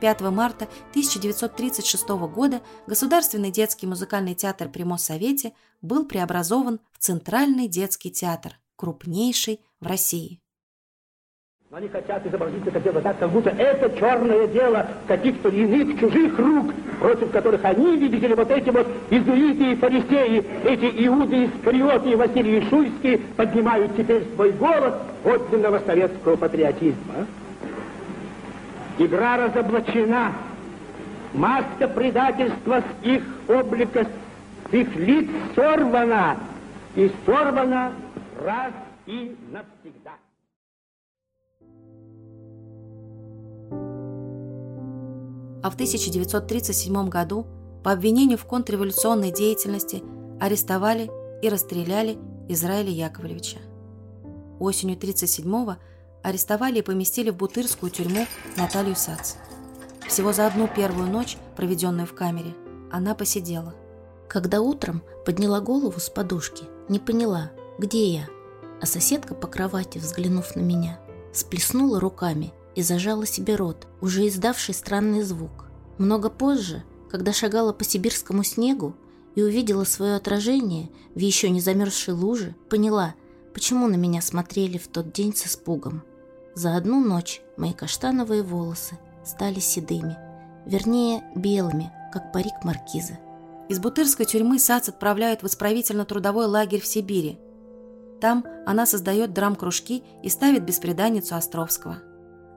5 0.00 0.20
марта 0.30 0.68
1936 0.90 2.08
года 2.32 2.62
Государственный 2.86 3.50
детский 3.50 3.86
музыкальный 3.86 4.34
театр 4.34 4.68
при 4.68 4.84
Моссовете 4.84 5.54
был 5.82 6.04
преобразован 6.04 6.80
в 6.92 6.98
Центральный 6.98 7.66
детский 7.66 8.10
театр, 8.10 8.58
крупнейший 8.76 9.60
в 9.80 9.86
России. 9.86 10.40
Но 11.70 11.76
они 11.76 11.88
хотят 11.88 12.24
изобразить 12.24 12.66
это 12.66 12.80
дело 12.80 13.02
так, 13.02 13.18
как 13.18 13.28
будто 13.28 13.50
это 13.50 13.94
черное 13.98 14.46
дело 14.46 14.86
каких-то 15.06 15.50
иных 15.50 16.00
чужих 16.00 16.38
рук, 16.38 16.72
против 16.98 17.30
которых 17.30 17.62
они, 17.62 17.98
видите 17.98 18.26
ли, 18.26 18.32
вот 18.32 18.50
эти 18.50 18.70
вот 18.70 18.86
изуиты 19.10 19.72
и 19.72 19.74
фарисеи, 19.74 20.46
эти 20.64 21.06
иуды 21.06 21.44
искариоты 21.44 22.12
и 22.12 22.14
Василий 22.14 22.66
Шуйский 22.70 23.18
поднимают 23.36 23.94
теперь 23.98 24.24
свой 24.34 24.52
голос 24.52 24.94
подлинного 25.22 25.80
советского 25.80 26.36
патриотизма. 26.36 27.26
Игра 28.96 29.36
разоблачена, 29.36 30.32
маска 31.34 31.86
предательства 31.86 32.80
с 32.80 33.06
их 33.06 33.22
облика, 33.46 34.06
с 34.70 34.72
их 34.72 34.96
лиц 34.96 35.28
сорвана, 35.54 36.38
и 36.94 37.12
сорвана 37.26 37.92
раз 38.42 38.72
и 39.04 39.36
навсегда. 39.52 39.77
А 45.62 45.70
в 45.70 45.74
1937 45.74 47.08
году 47.08 47.46
по 47.82 47.92
обвинению 47.92 48.38
в 48.38 48.44
контрреволюционной 48.44 49.32
деятельности 49.32 50.02
арестовали 50.40 51.10
и 51.42 51.48
расстреляли 51.48 52.18
Израиля 52.48 52.90
Яковлевича. 52.90 53.58
Осенью 54.58 54.96
1937-го 54.96 55.76
арестовали 56.22 56.78
и 56.80 56.82
поместили 56.82 57.30
в 57.30 57.36
Бутырскую 57.36 57.90
тюрьму 57.90 58.26
Наталью 58.56 58.96
Сац. 58.96 59.34
Всего 60.08 60.32
за 60.32 60.46
одну 60.46 60.68
первую 60.68 61.08
ночь, 61.10 61.36
проведенную 61.56 62.06
в 62.06 62.14
камере, 62.14 62.54
она 62.90 63.14
посидела. 63.14 63.74
Когда 64.28 64.60
утром 64.60 65.02
подняла 65.24 65.60
голову 65.60 66.00
с 66.00 66.10
подушки, 66.10 66.64
не 66.88 66.98
поняла, 66.98 67.50
где 67.78 68.06
я, 68.06 68.28
а 68.80 68.86
соседка 68.86 69.34
по 69.34 69.46
кровати, 69.46 69.98
взглянув 69.98 70.56
на 70.56 70.60
меня, 70.60 70.98
сплеснула 71.32 72.00
руками 72.00 72.52
и 72.78 72.82
зажала 72.82 73.26
себе 73.26 73.56
рот, 73.56 73.88
уже 74.00 74.28
издавший 74.28 74.72
странный 74.72 75.22
звук. 75.22 75.66
Много 75.98 76.30
позже, 76.30 76.84
когда 77.10 77.32
шагала 77.32 77.72
по 77.72 77.82
сибирскому 77.82 78.44
снегу 78.44 78.94
и 79.34 79.42
увидела 79.42 79.82
свое 79.82 80.14
отражение 80.14 80.88
в 81.12 81.18
еще 81.18 81.50
не 81.50 81.60
замерзшей 81.60 82.14
луже, 82.14 82.54
поняла, 82.70 83.16
почему 83.52 83.88
на 83.88 83.96
меня 83.96 84.22
смотрели 84.22 84.78
в 84.78 84.86
тот 84.86 85.12
день 85.12 85.34
с 85.34 85.44
испугом. 85.44 86.04
За 86.54 86.76
одну 86.76 87.04
ночь 87.04 87.42
мои 87.56 87.72
каштановые 87.72 88.44
волосы 88.44 88.96
стали 89.24 89.58
седыми, 89.58 90.16
вернее, 90.64 91.24
белыми, 91.34 91.90
как 92.12 92.32
парик 92.32 92.62
маркиза. 92.62 93.18
Из 93.68 93.80
Бутырской 93.80 94.24
тюрьмы 94.24 94.60
САЦ 94.60 94.90
отправляют 94.90 95.42
в 95.42 95.46
исправительно-трудовой 95.48 96.46
лагерь 96.46 96.80
в 96.80 96.86
Сибири. 96.86 97.40
Там 98.20 98.44
она 98.66 98.86
создает 98.86 99.32
драм-кружки 99.32 100.04
и 100.22 100.28
ставит 100.28 100.62
беспреданницу 100.62 101.34
Островского– 101.34 102.02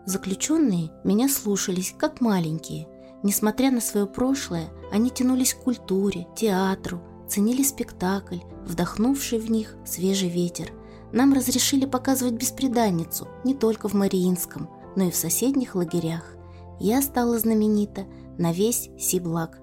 Заключенные 0.06 0.92
меня 1.04 1.30
слушались, 1.30 1.94
как 1.98 2.22
маленькие. 2.22 2.88
Несмотря 3.24 3.70
на 3.70 3.82
свое 3.82 4.08
прошлое, 4.08 4.70
они 4.92 5.12
тянулись 5.12 5.54
к 5.54 5.64
культуре, 5.64 6.28
театру, 6.36 7.02
ценили 7.30 7.62
спектакль, 7.62 8.40
вдохнувший 8.66 9.40
в 9.40 9.52
них 9.52 9.76
свежий 9.86 10.30
ветер. 10.30 10.72
Нам 11.12 11.34
разрешили 11.34 11.86
показывать 11.86 12.34
беспреданницу 12.34 13.28
не 13.44 13.54
только 13.54 13.88
в 13.88 13.94
Мариинском, 13.94 14.70
но 14.96 15.06
и 15.06 15.12
в 15.12 15.16
соседних 15.16 15.76
лагерях. 15.76 16.36
я 16.80 17.02
стала 17.04 17.38
знаменита 17.38 18.08
на 18.40 18.52
весь 18.52 18.90
Сиблаг. 18.98 19.60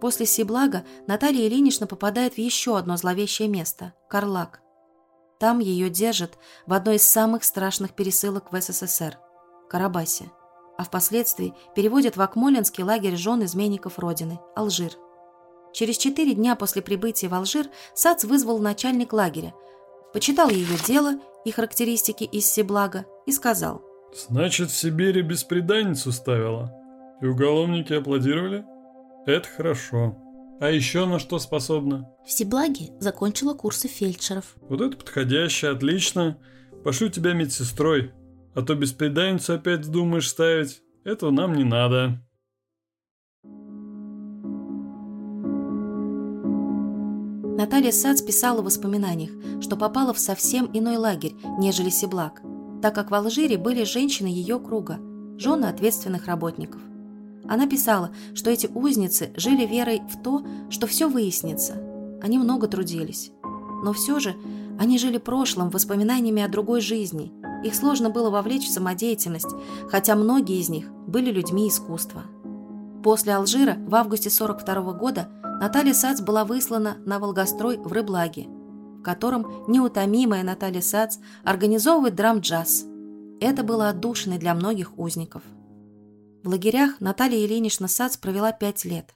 После 0.00 0.26
Сиблага 0.26 0.84
Наталья 1.06 1.46
Ильинична 1.46 1.86
попадает 1.86 2.34
в 2.34 2.38
еще 2.38 2.76
одно 2.76 2.98
зловещее 2.98 3.48
место– 3.48 3.94
Карлак. 4.10 4.60
Там 5.38 5.58
ее 5.58 5.88
держат 5.88 6.36
в 6.66 6.74
одной 6.74 6.96
из 6.96 7.02
самых 7.02 7.44
страшных 7.44 7.94
пересылок 7.94 8.52
в 8.52 8.60
СССР– 8.60 9.18
Карабасе, 9.70 10.30
а 10.76 10.84
впоследствии 10.84 11.54
переводят 11.74 12.16
в 12.16 12.22
Акмолинский 12.22 12.84
лагерь 12.84 13.16
жен 13.16 13.44
изменников 13.44 13.98
Родины– 13.98 14.38
Алжир. 14.56 14.92
Через 15.72 15.96
четыре 15.96 16.34
дня 16.34 16.56
после 16.56 16.82
прибытия 16.82 17.28
в 17.28 17.34
Алжир 17.34 17.66
Сац 17.94 18.24
вызвал 18.24 18.58
начальник 18.58 19.12
лагеря, 19.12 19.54
почитал 20.12 20.50
ее 20.50 20.76
дело 20.86 21.14
и 21.44 21.52
характеристики 21.52 22.24
из 22.24 22.46
Сиблага 22.46 23.06
и 23.26 23.32
сказал– 23.32 23.82
Значит, 24.12 24.70
в 24.70 24.76
Сибири 24.76 25.22
беспреданницу 25.22 26.12
ставила? 26.12 26.72
И 27.20 27.26
уголовники 27.26 27.92
аплодировали? 27.92 28.64
Это 29.26 29.48
хорошо. 29.48 30.16
А 30.60 30.70
еще 30.70 31.06
на 31.06 31.18
что 31.18 31.38
способна? 31.38 32.10
В 32.26 32.32
Сиблаге 32.32 32.90
закончила 32.98 33.54
курсы 33.54 33.88
фельдшеров. 33.88 34.56
Вот 34.62 34.80
это 34.80 34.96
подходяще, 34.96 35.68
отлично. 35.68 36.38
Пошлю 36.84 37.08
тебя 37.08 37.32
медсестрой. 37.32 38.12
А 38.54 38.62
то 38.62 38.74
беспреданницу 38.74 39.54
опять 39.54 39.80
вздумаешь 39.80 40.28
ставить. 40.28 40.82
Этого 41.04 41.30
нам 41.30 41.54
не 41.54 41.64
надо. 41.64 42.20
Наталья 47.56 47.92
Сац 47.92 48.22
писала 48.22 48.62
в 48.62 48.64
воспоминаниях, 48.64 49.30
что 49.62 49.76
попала 49.76 50.14
в 50.14 50.18
совсем 50.18 50.70
иной 50.72 50.96
лагерь, 50.96 51.34
нежели 51.58 51.90
Сиблак, 51.90 52.40
так 52.80 52.94
как 52.94 53.10
в 53.10 53.14
Алжире 53.14 53.58
были 53.58 53.84
женщины 53.84 54.28
ее 54.28 54.58
круга, 54.58 54.98
жены 55.36 55.66
ответственных 55.66 56.26
работников. 56.26 56.80
Она 57.46 57.66
писала, 57.66 58.12
что 58.34 58.50
эти 58.50 58.66
узницы 58.66 59.32
жили 59.36 59.66
верой 59.66 60.00
в 60.10 60.22
то, 60.22 60.42
что 60.70 60.86
все 60.86 61.08
выяснится. 61.08 61.74
Они 62.22 62.38
много 62.38 62.66
трудились. 62.66 63.30
Но 63.82 63.92
все 63.92 64.20
же 64.20 64.34
они 64.78 64.98
жили 64.98 65.18
прошлым, 65.18 65.68
воспоминаниями 65.68 66.42
о 66.42 66.48
другой 66.48 66.80
жизни. 66.80 67.32
Их 67.62 67.74
сложно 67.74 68.10
было 68.10 68.30
вовлечь 68.30 68.66
в 68.66 68.72
самодеятельность, 68.72 69.50
хотя 69.90 70.14
многие 70.14 70.58
из 70.60 70.68
них 70.68 70.90
были 71.06 71.30
людьми 71.30 71.68
искусства. 71.68 72.24
После 73.02 73.34
Алжира 73.34 73.76
в 73.86 73.94
августе 73.94 74.30
42 74.30 74.92
года 74.92 75.28
Наталья 75.60 75.94
Сац 75.94 76.20
была 76.20 76.44
выслана 76.44 76.96
на 77.04 77.18
Волгострой 77.18 77.76
в 77.78 77.92
Рыблаге, 77.92 78.46
в 78.98 79.02
котором 79.02 79.64
неутомимая 79.68 80.42
Наталья 80.42 80.80
Сац 80.80 81.18
организовывает 81.44 82.14
драм-джаз. 82.14 82.86
Это 83.40 83.62
было 83.62 83.88
отдушиной 83.88 84.38
для 84.38 84.54
многих 84.54 84.98
узников. 84.98 85.42
В 86.42 86.48
лагерях 86.48 87.00
Наталья 87.00 87.44
Ильинична 87.44 87.88
Сац 87.88 88.16
провела 88.16 88.52
пять 88.52 88.84
лет. 88.84 89.14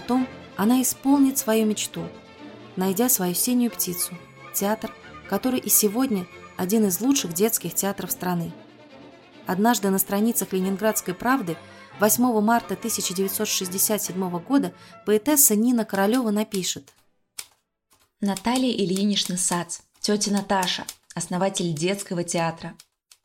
Потом 0.00 0.26
она 0.56 0.80
исполнит 0.80 1.36
свою 1.36 1.66
мечту, 1.66 2.08
найдя 2.74 3.10
свою 3.10 3.34
синюю 3.34 3.70
птицу, 3.70 4.16
театр, 4.54 4.90
который 5.28 5.60
и 5.60 5.68
сегодня 5.68 6.26
один 6.56 6.86
из 6.86 7.02
лучших 7.02 7.34
детских 7.34 7.74
театров 7.74 8.10
страны. 8.10 8.50
Однажды 9.46 9.90
на 9.90 9.98
страницах 9.98 10.54
«Ленинградской 10.54 11.12
правды» 11.12 11.58
8 11.98 12.40
марта 12.40 12.72
1967 12.76 14.38
года 14.38 14.72
поэтесса 15.04 15.54
Нина 15.54 15.84
Королева 15.84 16.30
напишет 16.30 16.94
Наталья 18.22 18.72
Ильинична 18.72 19.36
Сац, 19.36 19.80
тетя 20.00 20.32
Наташа, 20.32 20.86
основатель 21.14 21.74
детского 21.74 22.24
театра. 22.24 22.74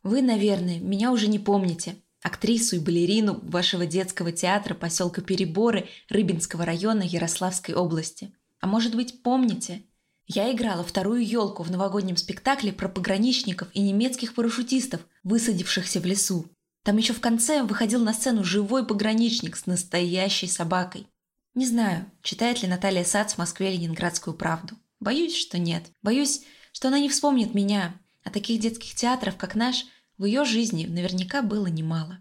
Вы, 0.03 0.21
наверное, 0.21 0.81
меня 0.81 1.13
уже 1.13 1.29
не 1.29 1.39
помните. 1.39 1.95
Актрису 2.25 2.77
и 2.77 2.79
балерину 2.79 3.39
вашего 3.43 3.85
детского 3.85 4.31
театра 4.31 4.73
поселка 4.73 5.21
Переборы 5.21 5.87
Рыбинского 6.09 6.65
района 6.65 7.03
Ярославской 7.03 7.75
области. 7.75 8.33
А 8.59 8.65
может 8.65 8.95
быть, 8.95 9.21
помните? 9.21 9.83
Я 10.25 10.51
играла 10.51 10.83
вторую 10.83 11.23
елку 11.23 11.61
в 11.61 11.69
новогоднем 11.69 12.17
спектакле 12.17 12.73
про 12.73 12.89
пограничников 12.89 13.67
и 13.75 13.81
немецких 13.81 14.33
парашютистов, 14.33 15.01
высадившихся 15.23 15.99
в 15.99 16.05
лесу. 16.07 16.47
Там 16.81 16.97
еще 16.97 17.13
в 17.13 17.19
конце 17.19 17.61
выходил 17.61 18.03
на 18.03 18.11
сцену 18.11 18.43
живой 18.43 18.87
пограничник 18.87 19.55
с 19.55 19.67
настоящей 19.67 20.47
собакой. 20.47 21.05
Не 21.53 21.67
знаю, 21.67 22.11
читает 22.23 22.63
ли 22.63 22.67
Наталья 22.67 23.03
Сац 23.03 23.35
в 23.35 23.37
Москве 23.37 23.69
Ленинградскую 23.69 24.35
правду. 24.35 24.73
Боюсь, 24.99 25.35
что 25.35 25.59
нет. 25.59 25.83
Боюсь, 26.01 26.41
что 26.71 26.87
она 26.87 26.97
не 26.97 27.09
вспомнит 27.09 27.53
меня. 27.53 27.93
А 28.23 28.31
таких 28.31 28.59
детских 28.59 28.95
театров, 28.95 29.37
как 29.37 29.53
наш, 29.53 29.85
в 30.17 30.25
ее 30.25 30.45
жизни 30.45 30.85
наверняка 30.85 31.41
было 31.41 31.67
немало. 31.67 32.19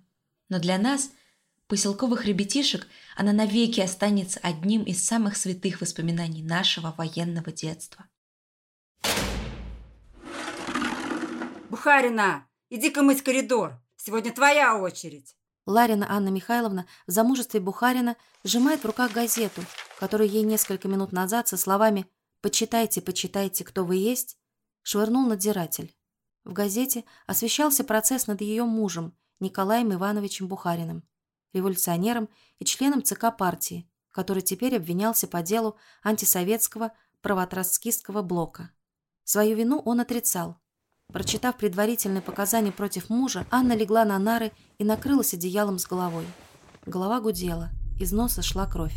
Но 0.49 0.59
для 0.59 0.79
нас, 0.79 1.11
поселковых 1.69 2.27
ребятишек, 2.27 2.87
она 3.17 3.33
навеки 3.33 3.81
останется 3.81 4.41
одним 4.43 4.83
из 4.83 5.05
самых 5.05 5.37
святых 5.37 5.81
воспоминаний 5.81 6.43
нашего 6.43 6.95
военного 6.97 7.53
детства. 7.53 8.07
Бухарина, 11.71 12.47
иди-ка 12.71 13.03
мыть 13.03 13.23
коридор. 13.23 13.81
Сегодня 13.97 14.33
твоя 14.33 14.79
очередь. 14.79 15.35
Ларина 15.67 16.07
Анна 16.11 16.29
Михайловна 16.29 16.87
в 17.07 17.11
замужестве 17.11 17.59
Бухарина 17.59 18.17
сжимает 18.43 18.83
в 18.83 18.87
руках 18.87 19.13
газету, 19.13 19.63
которую 19.99 20.29
ей 20.29 20.43
несколько 20.43 20.89
минут 20.89 21.13
назад 21.13 21.49
со 21.49 21.57
словами 21.57 22.07
«Почитайте, 22.43 23.01
почитайте, 23.01 23.65
кто 23.65 23.85
вы 23.85 23.97
есть» 23.97 24.37
швырнул 24.83 25.27
надзиратель. 25.27 25.95
В 26.45 26.53
газете 26.53 27.05
освещался 27.27 27.85
процесс 27.85 28.27
над 28.27 28.41
ее 28.41 28.65
мужем 28.65 29.15
Николаем 29.41 29.93
Ивановичем 29.93 30.47
Бухариным, 30.47 31.03
революционером 31.53 32.29
и 32.59 32.65
членом 32.65 33.03
ЦК 33.03 33.37
партии, 33.37 33.89
который 34.11 34.43
теперь 34.43 34.77
обвинялся 34.77 35.27
по 35.27 35.43
делу 35.43 35.77
антисоветского 36.03 36.93
правотроцкистского 37.23 38.23
блока. 38.23 38.71
Свою 39.25 39.57
вину 39.57 39.81
он 39.81 40.01
отрицал, 40.01 40.61
Прочитав 41.13 41.57
предварительные 41.57 42.23
показания 42.23 42.73
против 42.73 43.09
мужа, 43.09 43.47
Анна 43.51 43.75
легла 43.77 44.05
на 44.05 44.19
нары 44.19 44.53
и 44.79 44.85
накрылась 44.85 45.35
одеялом 45.35 45.79
с 45.79 45.87
головой. 45.87 46.27
Голова 46.87 47.21
гудела, 47.21 47.71
из 48.01 48.13
носа 48.13 48.43
шла 48.43 48.67
кровь. 48.67 48.97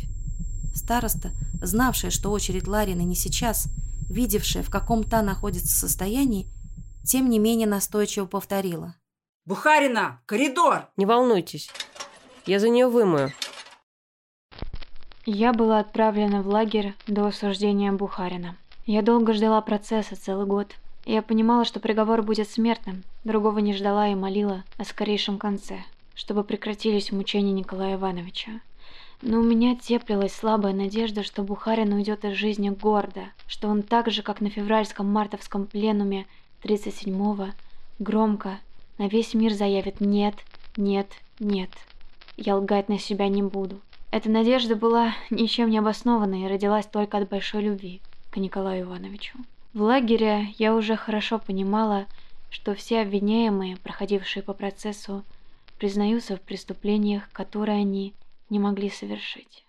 Староста, 0.74 1.30
знавшая, 1.62 2.10
что 2.10 2.30
очередь 2.30 2.66
Ларины 2.66 3.02
не 3.02 3.14
сейчас, 3.14 3.68
видевшая, 4.08 4.62
в 4.62 4.70
каком 4.70 5.04
та 5.04 5.22
находится 5.22 5.78
состоянии, 5.78 6.50
тем 7.08 7.30
не 7.30 7.38
менее 7.38 7.66
настойчиво 7.66 8.26
повторила. 8.26 8.94
«Бухарина, 9.46 10.20
коридор!» 10.26 10.88
«Не 10.98 11.06
волнуйтесь, 11.06 11.70
я 12.44 12.60
за 12.60 12.68
нее 12.68 12.86
вымою». 12.86 13.32
Я 15.24 15.54
была 15.54 15.78
отправлена 15.78 16.42
в 16.42 16.48
лагерь 16.48 16.94
до 17.06 17.26
осуждения 17.26 17.92
Бухарина. 17.92 18.56
Я 18.84 19.00
долго 19.00 19.32
ждала 19.32 19.60
процесса, 19.62 20.16
целый 20.16 20.46
год. 20.46 20.74
Я 21.06 21.22
понимала, 21.22 21.64
что 21.64 21.80
приговор 21.80 22.22
будет 22.22 22.50
смертным, 22.50 23.04
другого 23.24 23.60
не 23.60 23.72
ждала 23.72 24.08
и 24.08 24.14
молила 24.14 24.64
о 24.76 24.84
скорейшем 24.84 25.38
конце, 25.38 25.84
чтобы 26.14 26.44
прекратились 26.44 27.10
мучения 27.10 27.52
Николая 27.52 27.94
Ивановича. 27.94 28.60
Но 29.22 29.40
у 29.40 29.42
меня 29.42 29.76
теплилась 29.76 30.34
слабая 30.34 30.74
надежда, 30.74 31.22
что 31.22 31.42
Бухарин 31.42 31.92
уйдет 31.92 32.26
из 32.26 32.34
жизни 32.34 32.68
гордо, 32.68 33.30
что 33.46 33.68
он 33.68 33.82
так 33.82 34.10
же, 34.10 34.22
как 34.22 34.42
на 34.42 34.50
февральском 34.50 35.10
мартовском 35.10 35.66
пленуме 35.66 36.26
37-го, 36.62 37.48
громко 37.98 38.60
на 38.98 39.08
весь 39.08 39.34
мир 39.34 39.52
заявит 39.52 40.00
«нет, 40.00 40.34
нет, 40.76 41.08
нет». 41.38 41.70
Я 42.36 42.56
лгать 42.56 42.88
на 42.88 42.98
себя 42.98 43.28
не 43.28 43.42
буду. 43.42 43.80
Эта 44.10 44.30
надежда 44.30 44.76
была 44.76 45.14
ничем 45.30 45.70
не 45.70 45.78
обоснованной 45.78 46.42
и 46.44 46.48
родилась 46.48 46.86
только 46.86 47.18
от 47.18 47.28
большой 47.28 47.62
любви 47.62 48.00
к 48.30 48.36
Николаю 48.36 48.84
Ивановичу. 48.84 49.38
В 49.74 49.82
лагере 49.82 50.48
я 50.58 50.74
уже 50.74 50.96
хорошо 50.96 51.38
понимала, 51.38 52.06
что 52.50 52.74
все 52.74 53.02
обвиняемые, 53.02 53.76
проходившие 53.76 54.42
по 54.42 54.54
процессу, 54.54 55.24
признаются 55.78 56.36
в 56.36 56.40
преступлениях, 56.40 57.30
которые 57.32 57.78
они 57.80 58.14
не 58.50 58.58
могли 58.58 58.88
совершить. 58.88 59.64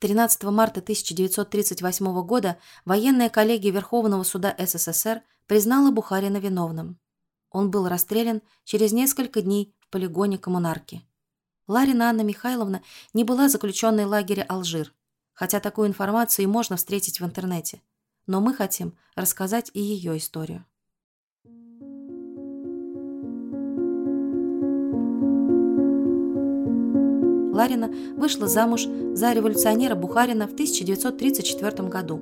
13 0.00 0.44
марта 0.44 0.80
1938 0.80 2.22
года 2.24 2.58
военная 2.84 3.28
коллегия 3.28 3.70
Верховного 3.70 4.22
суда 4.22 4.54
СССР 4.58 5.22
признала 5.46 5.90
Бухарина 5.90 6.38
виновным. 6.38 6.98
Он 7.50 7.70
был 7.70 7.88
расстрелян 7.88 8.42
через 8.64 8.92
несколько 8.92 9.42
дней 9.42 9.74
в 9.80 9.90
полигоне 9.90 10.38
коммунарки. 10.38 11.02
Ларина 11.66 12.10
Анна 12.10 12.22
Михайловна 12.22 12.82
не 13.12 13.24
была 13.24 13.48
заключенной 13.48 14.04
лагеря 14.04 14.44
Алжир, 14.48 14.94
хотя 15.32 15.60
такую 15.60 15.88
информацию 15.88 16.44
и 16.44 16.46
можно 16.46 16.76
встретить 16.76 17.20
в 17.20 17.24
интернете 17.24 17.82
но 18.28 18.40
мы 18.40 18.54
хотим 18.54 18.96
рассказать 19.16 19.70
и 19.74 19.80
ее 19.80 20.16
историю. 20.16 20.64
Ларина 27.58 27.90
вышла 28.16 28.46
замуж 28.46 28.86
за 29.14 29.32
революционера 29.32 29.96
Бухарина 29.96 30.46
в 30.46 30.52
1934 30.52 31.88
году. 31.88 32.20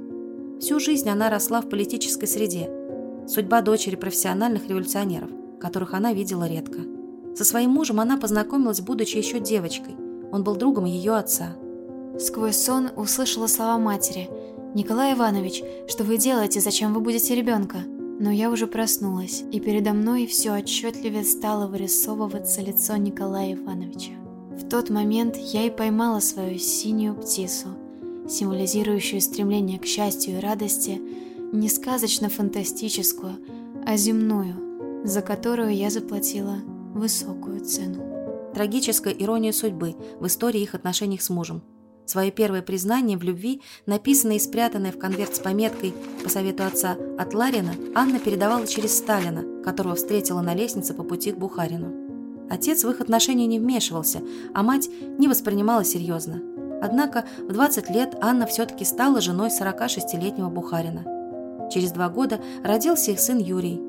Всю 0.61 0.81
жизнь 0.81 1.11
она 1.11 1.29
росла 1.29 1.61
в 1.61 1.69
политической 1.69 2.25
среде. 2.25 2.71
Судьба 3.29 3.61
дочери 3.61 3.97
профессиональных 3.97 4.67
революционеров, 4.67 5.29
которых 5.61 5.93
она 5.93 6.15
видела 6.15 6.49
редко. 6.49 6.79
Со 7.37 7.45
своим 7.45 7.73
мужем 7.73 8.01
она 8.01 8.17
познакомилась, 8.17 8.81
будучи 8.81 9.19
еще 9.19 9.39
девочкой. 9.39 9.95
Он 10.33 10.43
был 10.43 10.57
другом 10.57 10.87
ее 10.87 11.15
отца. 11.15 11.55
Сквозь 12.19 12.57
сон 12.57 12.89
услышала 12.97 13.47
слова 13.47 13.77
матери. 13.77 14.31
«Николай 14.75 15.13
Иванович, 15.13 15.63
что 15.87 16.05
вы 16.05 16.17
делаете? 16.17 16.61
Зачем 16.61 16.95
вы 16.95 17.01
будете 17.01 17.35
ребенка?» 17.35 17.81
Но 18.19 18.31
я 18.31 18.51
уже 18.51 18.67
проснулась, 18.67 19.45
и 19.53 19.61
передо 19.61 19.93
мной 19.93 20.27
все 20.27 20.55
отчетливее 20.55 21.25
стало 21.25 21.67
вырисовываться 21.67 22.63
лицо 22.63 22.97
Николая 22.97 23.53
Ивановича. 23.53 24.26
В 24.59 24.69
тот 24.69 24.91
момент 24.91 25.37
я 25.37 25.65
и 25.65 25.71
поймала 25.71 26.21
свою 26.21 26.59
синюю 26.59 27.15
птицу, 27.15 27.69
символизирующую 28.29 29.21
стремление 29.21 29.79
к 29.79 29.87
счастью 29.87 30.39
и 30.39 30.41
радости, 30.41 31.01
не 31.53 31.69
сказочно-фантастическую, 31.69 33.37
а 33.85 33.97
земную, 33.97 35.05
за 35.05 35.23
которую 35.23 35.75
я 35.75 35.91
заплатила 35.91 36.57
высокую 36.95 37.61
цену. 37.61 38.53
Трагическая 38.55 39.13
ирония 39.13 39.53
судьбы 39.53 39.95
в 40.19 40.27
истории 40.27 40.63
их 40.63 40.75
отношений 40.75 41.19
с 41.19 41.31
мужем– 41.31 41.63
Свое 42.07 42.31
первое 42.31 42.63
признание 42.63 43.19
в 43.19 43.25
любви, 43.25 43.61
написанное 43.85 44.37
и 44.37 44.39
спрятанное 44.39 44.93
в 44.93 44.99
конверт 44.99 45.35
с 45.35 45.41
пометкой 45.41 45.93
по 46.23 46.29
совету 46.29 46.63
отца 46.63 46.97
от 47.19 47.35
Ларина, 47.35 47.75
Анна 47.97 48.21
передавала 48.21 48.65
через 48.65 48.97
Сталина, 48.97 49.45
которого 49.65 49.97
встретила 49.97 50.41
на 50.41 50.55
лестнице 50.55 50.95
по 50.95 51.03
пути 51.03 51.33
к 51.33 51.37
Бухарину. 51.37 52.06
Отец 52.49 52.85
в 52.85 52.91
их 52.91 53.01
отношения 53.01 53.47
не 53.47 53.59
вмешивался, 53.59 54.21
а 54.55 54.63
мать 54.63 54.89
не 55.19 55.29
воспринимала 55.29 55.85
серьезно. 55.85 56.43
Однако 56.83 57.25
в 57.49 57.53
20 57.53 57.91
лет 57.91 58.17
Анна 58.21 58.47
все-таки 58.47 58.85
стала 58.85 59.21
женой 59.21 59.49
46-летнего 59.49 60.49
Бухарина. 60.51 61.69
Через 61.73 61.91
два 61.93 62.09
года 62.09 62.41
родился 62.63 63.11
их 63.11 63.21
сын 63.21 63.39
Юрий. 63.39 63.81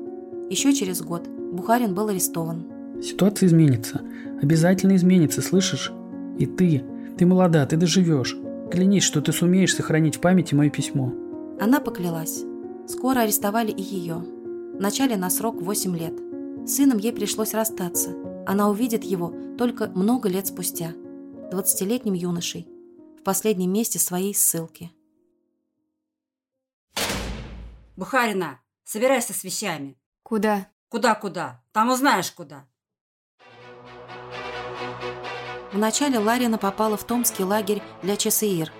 Еще 0.50 0.72
через 0.72 1.02
год 1.02 1.28
Бухарин 1.28 1.94
был 1.94 2.08
арестован. 2.08 2.64
Ситуация 3.02 3.46
изменится. 3.46 4.00
Обязательно 4.42 4.96
изменится, 4.96 5.42
слышишь? 5.42 5.92
И 6.38 6.46
ты, 6.46 6.82
ты 7.16 7.26
молода, 7.26 7.64
ты 7.66 7.76
доживешь. 7.76 8.36
Клянись, 8.70 9.04
что 9.04 9.20
ты 9.20 9.32
сумеешь 9.32 9.74
сохранить 9.74 10.16
в 10.16 10.20
памяти 10.20 10.54
мое 10.54 10.70
письмо. 10.70 11.12
Она 11.60 11.80
поклялась. 11.80 12.44
Скоро 12.86 13.20
арестовали 13.20 13.70
и 13.70 13.82
ее. 13.82 14.24
Вначале 14.74 15.16
на 15.16 15.30
срок 15.30 15.60
8 15.60 15.96
лет. 15.96 16.14
С 16.66 16.76
сыном 16.76 16.98
ей 16.98 17.12
пришлось 17.12 17.54
расстаться. 17.54 18.10
Она 18.48 18.70
увидит 18.70 19.04
его 19.04 19.34
только 19.58 19.88
много 19.88 20.30
лет 20.30 20.46
спустя. 20.46 20.94
20-летним 21.52 22.14
юношей. 22.14 22.66
В 23.20 23.22
последнем 23.22 23.70
месте 23.70 23.98
своей 23.98 24.34
ссылки. 24.34 24.90
Бухарина, 27.94 28.58
собирайся 28.84 29.34
с 29.34 29.44
вещами. 29.44 29.98
Куда? 30.22 30.68
Куда-куда? 30.88 31.62
Там 31.72 31.90
узнаешь 31.90 32.32
куда. 32.32 32.66
Вначале 35.74 36.18
Ларина 36.18 36.56
попала 36.56 36.96
в 36.96 37.04
Томский 37.04 37.44
лагерь 37.44 37.82
для 38.02 38.16
ЧСИР, 38.16 38.72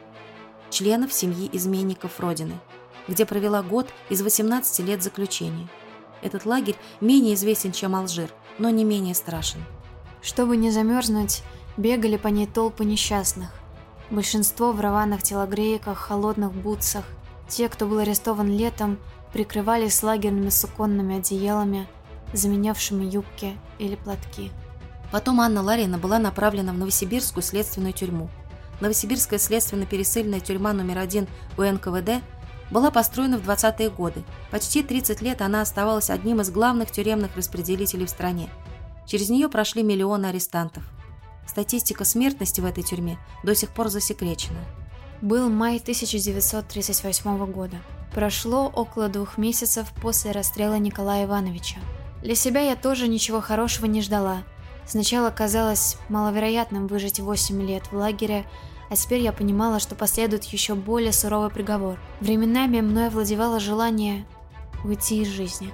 членов 0.70 1.12
семьи 1.12 1.46
изменников 1.52 2.18
Родины, 2.20 2.58
где 3.06 3.26
провела 3.26 3.62
год 3.62 3.90
из 4.08 4.22
18 4.22 4.78
лет 4.86 5.02
заключения. 5.02 5.68
Этот 6.22 6.46
лагерь 6.46 6.76
менее 7.02 7.34
известен, 7.34 7.72
чем 7.72 7.94
Алжир, 7.94 8.32
но 8.58 8.70
не 8.70 8.84
менее 8.84 9.14
страшен. 9.14 9.64
Чтобы 10.22 10.56
не 10.56 10.70
замерзнуть, 10.70 11.42
бегали 11.76 12.16
по 12.16 12.28
ней 12.28 12.46
толпы 12.46 12.84
несчастных. 12.84 13.50
Большинство 14.10 14.72
в 14.72 14.80
рваных 14.80 15.22
телогрейках, 15.22 15.98
холодных 15.98 16.52
бутсах. 16.52 17.04
Те, 17.48 17.68
кто 17.68 17.86
был 17.86 17.98
арестован 17.98 18.48
летом, 18.48 18.98
прикрывались 19.32 20.02
лагерными 20.02 20.48
суконными 20.48 21.18
одеялами, 21.18 21.86
заменявшими 22.32 23.04
юбки 23.04 23.56
или 23.78 23.96
платки. 23.96 24.50
Потом 25.10 25.40
Анна 25.40 25.62
Ларина 25.62 25.98
была 25.98 26.18
направлена 26.18 26.72
в 26.72 26.78
Новосибирскую 26.78 27.42
следственную 27.42 27.92
тюрьму. 27.92 28.28
Новосибирская 28.80 29.38
следственно-пересыльная 29.38 30.40
тюрьма 30.40 30.72
номер 30.72 30.98
один 30.98 31.26
УНКВД 31.56 32.22
была 32.70 32.90
построена 32.90 33.38
в 33.38 33.48
20-е 33.48 33.90
годы. 33.90 34.22
Почти 34.50 34.82
30 34.82 35.22
лет 35.22 35.42
она 35.42 35.62
оставалась 35.62 36.10
одним 36.10 36.40
из 36.40 36.50
главных 36.50 36.90
тюремных 36.90 37.36
распределителей 37.36 38.06
в 38.06 38.10
стране. 38.10 38.48
Через 39.06 39.30
нее 39.30 39.48
прошли 39.48 39.82
миллионы 39.82 40.26
арестантов. 40.26 40.82
Статистика 41.46 42.04
смертности 42.04 42.60
в 42.60 42.66
этой 42.66 42.82
тюрьме 42.82 43.18
до 43.42 43.54
сих 43.54 43.70
пор 43.70 43.88
засекречена. 43.88 44.60
Был 45.22 45.48
май 45.48 45.78
1938 45.78 47.52
года. 47.52 47.76
Прошло 48.14 48.66
около 48.66 49.08
двух 49.08 49.38
месяцев 49.38 49.88
после 50.00 50.32
расстрела 50.32 50.78
Николая 50.78 51.24
Ивановича. 51.24 51.78
Для 52.22 52.34
себя 52.34 52.60
я 52.60 52.76
тоже 52.76 53.08
ничего 53.08 53.40
хорошего 53.40 53.86
не 53.86 54.02
ждала– 54.02 54.42
Сначала 54.88 55.28
казалось 55.28 55.98
маловероятным 56.08 56.86
выжить 56.86 57.20
8 57.20 57.62
лет 57.62 57.92
в 57.92 57.96
лагере, 57.96 58.46
а 58.88 58.96
теперь 58.96 59.20
я 59.20 59.32
понимала, 59.32 59.78
что 59.80 59.94
последует 59.94 60.44
еще 60.44 60.74
более 60.74 61.12
суровый 61.12 61.50
приговор. 61.50 61.98
Временами 62.20 62.80
мной 62.80 63.08
овладевало 63.08 63.60
желание 63.60 64.24
уйти 64.84 65.22
из 65.22 65.28
жизни. 65.28 65.72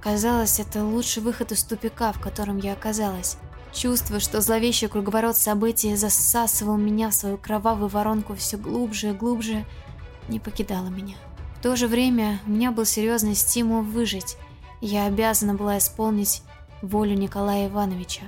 Казалось, 0.00 0.60
это 0.60 0.84
лучший 0.84 1.22
выход 1.22 1.52
из 1.52 1.62
тупика, 1.62 2.12
в 2.12 2.20
котором 2.20 2.58
я 2.58 2.72
оказалась. 2.72 3.36
Чувство, 3.72 4.18
что 4.18 4.40
зловещий 4.40 4.88
круговорот 4.88 5.36
событий 5.36 5.94
засасывал 5.94 6.76
меня 6.76 7.10
в 7.10 7.14
свою 7.14 7.38
кровавую 7.38 7.88
воронку 7.88 8.34
все 8.34 8.56
глубже 8.56 9.10
и 9.10 9.12
глубже, 9.12 9.64
не 10.28 10.40
покидало 10.40 10.88
меня. 10.88 11.16
В 11.58 11.62
то 11.62 11.76
же 11.76 11.86
время 11.86 12.40
у 12.46 12.50
меня 12.50 12.72
был 12.72 12.84
серьезный 12.84 13.34
стимул 13.34 13.82
выжить. 13.82 14.36
Я 14.80 15.06
обязана 15.06 15.54
была 15.54 15.78
исполнить 15.78 16.42
волю 16.82 17.14
Николая 17.14 17.68
Ивановича 17.68 18.22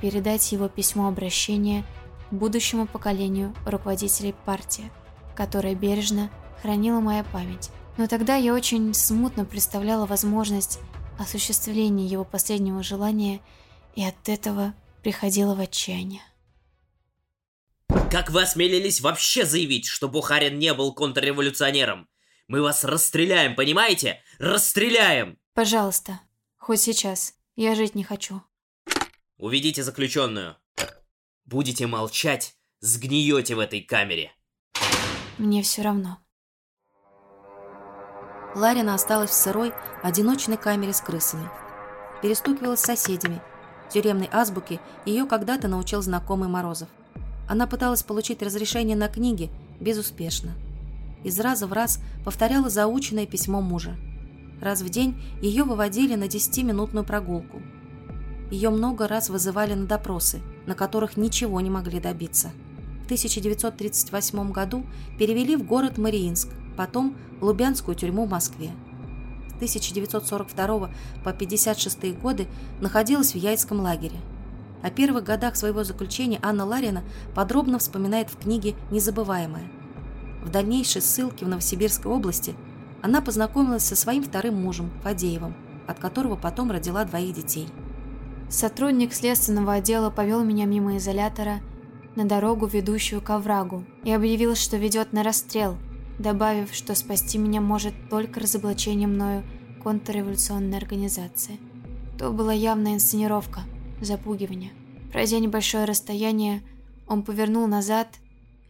передать 0.00 0.52
его 0.52 0.68
письмо 0.68 1.08
обращения 1.08 1.84
будущему 2.30 2.86
поколению 2.86 3.54
руководителей 3.66 4.34
партии, 4.44 4.90
которое 5.36 5.74
бережно 5.74 6.30
хранила 6.62 7.00
моя 7.00 7.24
память. 7.24 7.70
Но 7.96 8.06
тогда 8.06 8.36
я 8.36 8.54
очень 8.54 8.94
смутно 8.94 9.44
представляла 9.44 10.06
возможность 10.06 10.78
осуществления 11.18 12.06
его 12.06 12.24
последнего 12.24 12.82
желания 12.82 13.40
и 13.94 14.04
от 14.04 14.28
этого 14.28 14.74
приходила 15.02 15.54
в 15.54 15.60
отчаяние. 15.60 16.22
Как 18.10 18.30
вы 18.30 18.42
осмелились 18.42 19.00
вообще 19.00 19.44
заявить, 19.44 19.86
что 19.86 20.08
Бухарин 20.08 20.58
не 20.58 20.74
был 20.74 20.94
контрреволюционером? 20.94 22.08
Мы 22.48 22.62
вас 22.62 22.84
расстреляем, 22.84 23.54
понимаете? 23.54 24.20
Расстреляем! 24.38 25.38
Пожалуйста, 25.54 26.20
хоть 26.56 26.80
сейчас. 26.80 27.34
Я 27.54 27.74
жить 27.74 27.94
не 27.94 28.02
хочу. 28.02 28.42
Уведите 29.36 29.82
заключенную. 29.82 30.56
Будете 31.50 31.88
молчать, 31.88 32.54
сгниете 32.78 33.56
в 33.56 33.58
этой 33.58 33.80
камере. 33.80 34.30
Мне 35.36 35.64
все 35.64 35.82
равно. 35.82 36.18
Ларина 38.54 38.94
осталась 38.94 39.30
в 39.30 39.34
сырой, 39.34 39.72
одиночной 40.00 40.56
камере 40.56 40.92
с 40.92 41.00
крысами. 41.00 41.50
Перестукивалась 42.22 42.78
с 42.78 42.84
соседями. 42.84 43.42
Тюремной 43.92 44.28
азбуке 44.30 44.80
ее 45.04 45.26
когда-то 45.26 45.66
научил 45.66 46.02
знакомый 46.02 46.48
Морозов. 46.48 46.88
Она 47.48 47.66
пыталась 47.66 48.04
получить 48.04 48.42
разрешение 48.42 48.96
на 48.96 49.08
книги, 49.08 49.50
безуспешно. 49.80 50.52
Из 51.24 51.40
раза 51.40 51.66
в 51.66 51.72
раз 51.72 51.98
повторяла 52.24 52.70
заученное 52.70 53.26
письмо 53.26 53.60
мужа. 53.60 53.96
Раз 54.60 54.82
в 54.82 54.88
день 54.88 55.20
ее 55.42 55.64
выводили 55.64 56.14
на 56.14 56.28
10-минутную 56.28 57.04
прогулку– 57.04 57.60
ее 58.50 58.70
много 58.70 59.06
раз 59.06 59.28
вызывали 59.28 59.74
на 59.74 59.86
допросы, 59.86 60.40
на 60.66 60.74
которых 60.74 61.16
ничего 61.16 61.60
не 61.60 61.70
могли 61.70 62.00
добиться. 62.00 62.50
В 63.02 63.04
1938 63.04 64.52
году 64.52 64.84
перевели 65.18 65.56
в 65.56 65.64
город 65.64 65.98
Мариинск, 65.98 66.48
потом 66.76 67.16
в 67.40 67.44
Лубянскую 67.44 67.94
тюрьму 67.94 68.26
в 68.26 68.30
Москве. 68.30 68.70
С 69.50 69.54
1942 69.54 70.66
по 71.24 71.30
1956 71.30 72.18
годы 72.20 72.46
находилась 72.80 73.32
в 73.32 73.36
Яйцком 73.36 73.80
лагере. 73.80 74.16
О 74.82 74.90
первых 74.90 75.24
годах 75.24 75.56
своего 75.56 75.84
заключения 75.84 76.38
Анна 76.42 76.64
Ларина 76.64 77.02
подробно 77.34 77.78
вспоминает 77.78 78.30
в 78.30 78.38
книге 78.38 78.74
«Незабываемая». 78.90 79.70
В 80.42 80.50
дальнейшей 80.50 81.02
ссылке 81.02 81.44
в 81.44 81.48
Новосибирской 81.48 82.10
области 82.10 82.54
она 83.02 83.20
познакомилась 83.20 83.84
со 83.84 83.94
своим 83.94 84.22
вторым 84.22 84.54
мужем, 84.54 84.90
Фадеевым, 85.02 85.54
от 85.86 85.98
которого 85.98 86.36
потом 86.36 86.70
родила 86.70 87.04
двоих 87.04 87.34
детей– 87.34 87.68
Сотрудник 88.50 89.14
следственного 89.14 89.74
отдела 89.74 90.10
повел 90.10 90.42
меня 90.42 90.64
мимо 90.64 90.96
изолятора 90.96 91.60
на 92.16 92.24
дорогу, 92.24 92.66
ведущую 92.66 93.22
к 93.22 93.30
оврагу, 93.30 93.84
и 94.02 94.10
объявил, 94.10 94.56
что 94.56 94.76
ведет 94.76 95.12
на 95.12 95.22
расстрел, 95.22 95.78
добавив, 96.18 96.74
что 96.74 96.96
спасти 96.96 97.38
меня 97.38 97.60
может 97.60 97.94
только 98.10 98.40
разоблачение 98.40 99.06
мною 99.06 99.44
контрреволюционной 99.84 100.78
организации. 100.78 101.60
То 102.18 102.32
была 102.32 102.52
явная 102.52 102.94
инсценировка, 102.94 103.60
запугивание. 104.00 104.72
Пройдя 105.12 105.38
небольшое 105.38 105.84
расстояние, 105.84 106.62
Он 107.06 107.22
повернул 107.22 107.68
назад, 107.68 108.08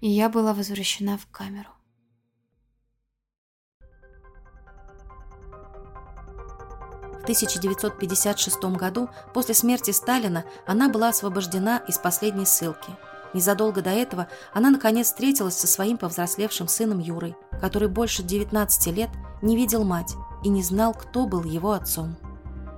и 0.02 0.10
я 0.10 0.28
была 0.28 0.52
возвращена 0.52 1.16
в 1.16 1.26
камеру. 1.26 1.70
В 7.20 7.22
1956 7.22 8.62
году, 8.76 9.10
после 9.34 9.54
смерти 9.54 9.90
Сталина, 9.90 10.44
она 10.66 10.88
была 10.88 11.10
освобождена 11.10 11.82
из 11.86 11.98
последней 11.98 12.46
ссылки. 12.46 12.96
Незадолго 13.34 13.82
до 13.82 13.90
этого 13.90 14.26
она 14.54 14.70
наконец 14.70 15.08
встретилась 15.08 15.56
со 15.56 15.66
своим 15.66 15.98
повзрослевшим 15.98 16.66
сыном 16.66 16.98
Юрой, 16.98 17.36
который 17.60 17.88
больше 17.88 18.22
19 18.22 18.86
лет 18.88 19.10
не 19.42 19.54
видел 19.54 19.84
мать 19.84 20.14
и 20.42 20.48
не 20.48 20.62
знал, 20.62 20.94
кто 20.94 21.26
был 21.26 21.44
его 21.44 21.72
отцом. 21.72 22.16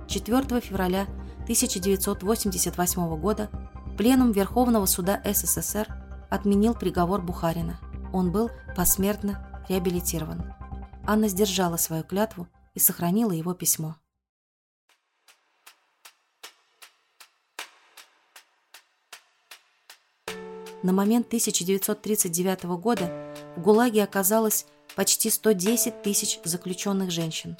4 0.07 0.59
февраля 0.59 1.07
1988 1.43 3.19
года 3.19 3.49
Пленум 3.97 4.31
Верховного 4.31 4.85
суда 4.85 5.21
СССР 5.23 5.87
отменил 6.29 6.73
приговор 6.73 7.21
Бухарина. 7.21 7.79
Он 8.11 8.31
был 8.31 8.51
посмертно 8.75 9.63
реабилитирован. 9.69 10.53
Анна 11.05 11.27
сдержала 11.29 11.77
свою 11.77 12.03
клятву 12.03 12.47
и 12.73 12.79
сохранила 12.79 13.31
его 13.31 13.53
письмо. 13.53 13.95
На 20.83 20.91
момент 20.91 21.27
1939 21.27 22.63
года 22.63 23.09
в 23.55 23.61
ГУЛАГе 23.61 24.03
оказалось 24.03 24.65
почти 24.95 25.29
110 25.29 26.01
тысяч 26.01 26.39
заключенных 26.43 27.09
женщин. 27.09 27.57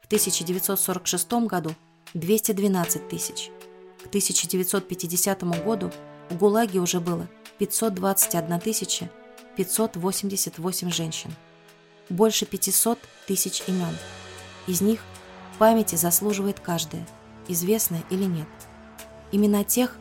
В 0.00 0.06
1946 0.06 1.32
году– 1.46 1.74
212 2.14 3.08
тысяч. 3.08 3.50
К 4.04 4.06
1950 4.06 5.42
году 5.64 5.90
в 6.30 6.36
ГУЛАГе 6.36 6.78
уже 6.78 7.00
было 7.00 7.28
521 7.58 8.60
тысяча 8.60 9.10
588 9.56 10.90
женщин. 10.90 11.34
Больше 12.08 12.46
500 12.46 12.98
тысяч 13.26 13.62
имен. 13.66 13.96
Из 14.66 14.80
них 14.80 15.00
памяти 15.58 15.96
заслуживает 15.96 16.60
каждая, 16.60 17.06
известная 17.48 18.02
или 18.10 18.24
нет. 18.24 18.48
Имена 19.30 19.64
тех, 19.64 19.96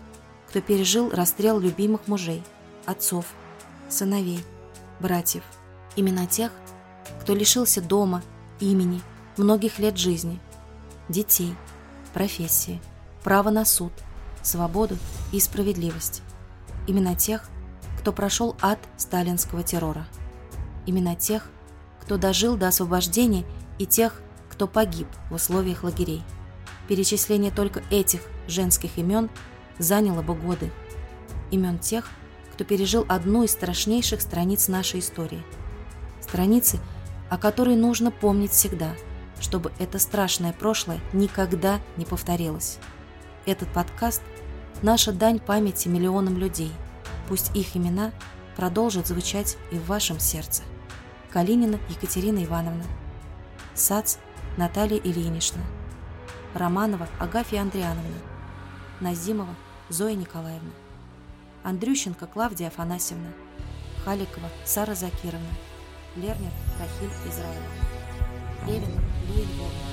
кто 0.51 0.59
пережил 0.59 1.09
расстрел 1.11 1.59
любимых 1.59 2.09
мужей, 2.09 2.43
отцов, 2.85 3.25
сыновей, 3.87 4.43
братьев. 4.99 5.43
Имена 5.95 6.25
тех, 6.25 6.51
кто 7.21 7.33
лишился 7.33 7.81
дома, 7.81 8.21
имени, 8.59 9.01
многих 9.37 9.79
лет 9.79 9.97
жизни, 9.97 10.41
детей, 11.07 11.55
профессии, 12.13 12.81
права 13.23 13.49
на 13.49 13.63
суд, 13.63 13.93
свободу 14.43 14.97
и 15.31 15.39
справедливость. 15.39 16.21
Имена 16.85 17.15
тех, 17.15 17.45
кто 18.01 18.11
прошел 18.11 18.57
ад 18.59 18.79
сталинского 18.97 19.63
террора. 19.63 20.05
Имена 20.85 21.15
тех, 21.15 21.47
кто 22.01 22.17
дожил 22.17 22.57
до 22.57 22.67
освобождения 22.67 23.45
и 23.79 23.85
тех, 23.85 24.21
кто 24.49 24.67
погиб 24.67 25.07
в 25.29 25.35
условиях 25.35 25.85
лагерей. 25.85 26.23
Перечисление 26.89 27.51
только 27.51 27.81
этих 27.89 28.19
женских 28.49 28.97
имен– 28.97 29.29
заняло 29.77 30.21
бы 30.21 30.35
годы. 30.35 30.71
Имен 31.51 31.79
тех, 31.79 32.09
кто 32.53 32.63
пережил 32.63 33.05
одну 33.07 33.43
из 33.43 33.51
страшнейших 33.51 34.21
страниц 34.21 34.67
нашей 34.67 34.99
истории. 34.99 35.43
Страницы, 36.21 36.79
о 37.29 37.37
которой 37.37 37.75
нужно 37.75 38.11
помнить 38.11 38.51
всегда, 38.51 38.93
чтобы 39.39 39.71
это 39.79 39.99
страшное 39.99 40.53
прошлое 40.53 40.99
никогда 41.13 41.79
не 41.97 42.05
повторилось. 42.05 42.77
Этот 43.45 43.69
подкаст– 43.69 44.21
наша 44.81 45.11
дань 45.11 45.39
памяти 45.39 45.87
миллионам 45.87 46.37
людей. 46.37 46.71
Пусть 47.27 47.55
их 47.55 47.75
имена 47.75 48.11
продолжат 48.55 49.07
звучать 49.07 49.57
и 49.71 49.75
в 49.75 49.87
вашем 49.87 50.19
сердце. 50.19 50.63
Калинина 51.31 51.79
Екатерина 51.89 52.43
Ивановна. 52.43 52.83
Сац 53.73 54.17
Наталья 54.57 54.97
Ильинична. 54.97 55.61
Романова 56.53 57.07
Агафья 57.19 57.61
Андриановна. 57.61 58.30
Назимова 59.01 59.55
Зоя 59.89 60.13
Николаевна, 60.13 60.69
Андрющенко 61.63 62.27
Клавдия 62.27 62.67
Афанасьевна, 62.67 63.33
Халикова 64.05 64.47
Сара 64.63 64.93
Закировна, 64.93 65.53
Лернер 66.15 66.51
Рахиль 66.79 67.17
Израилов, 67.27 67.71
Левин 68.67 69.01
Лия 69.27 69.45
Львовна, 69.45 69.90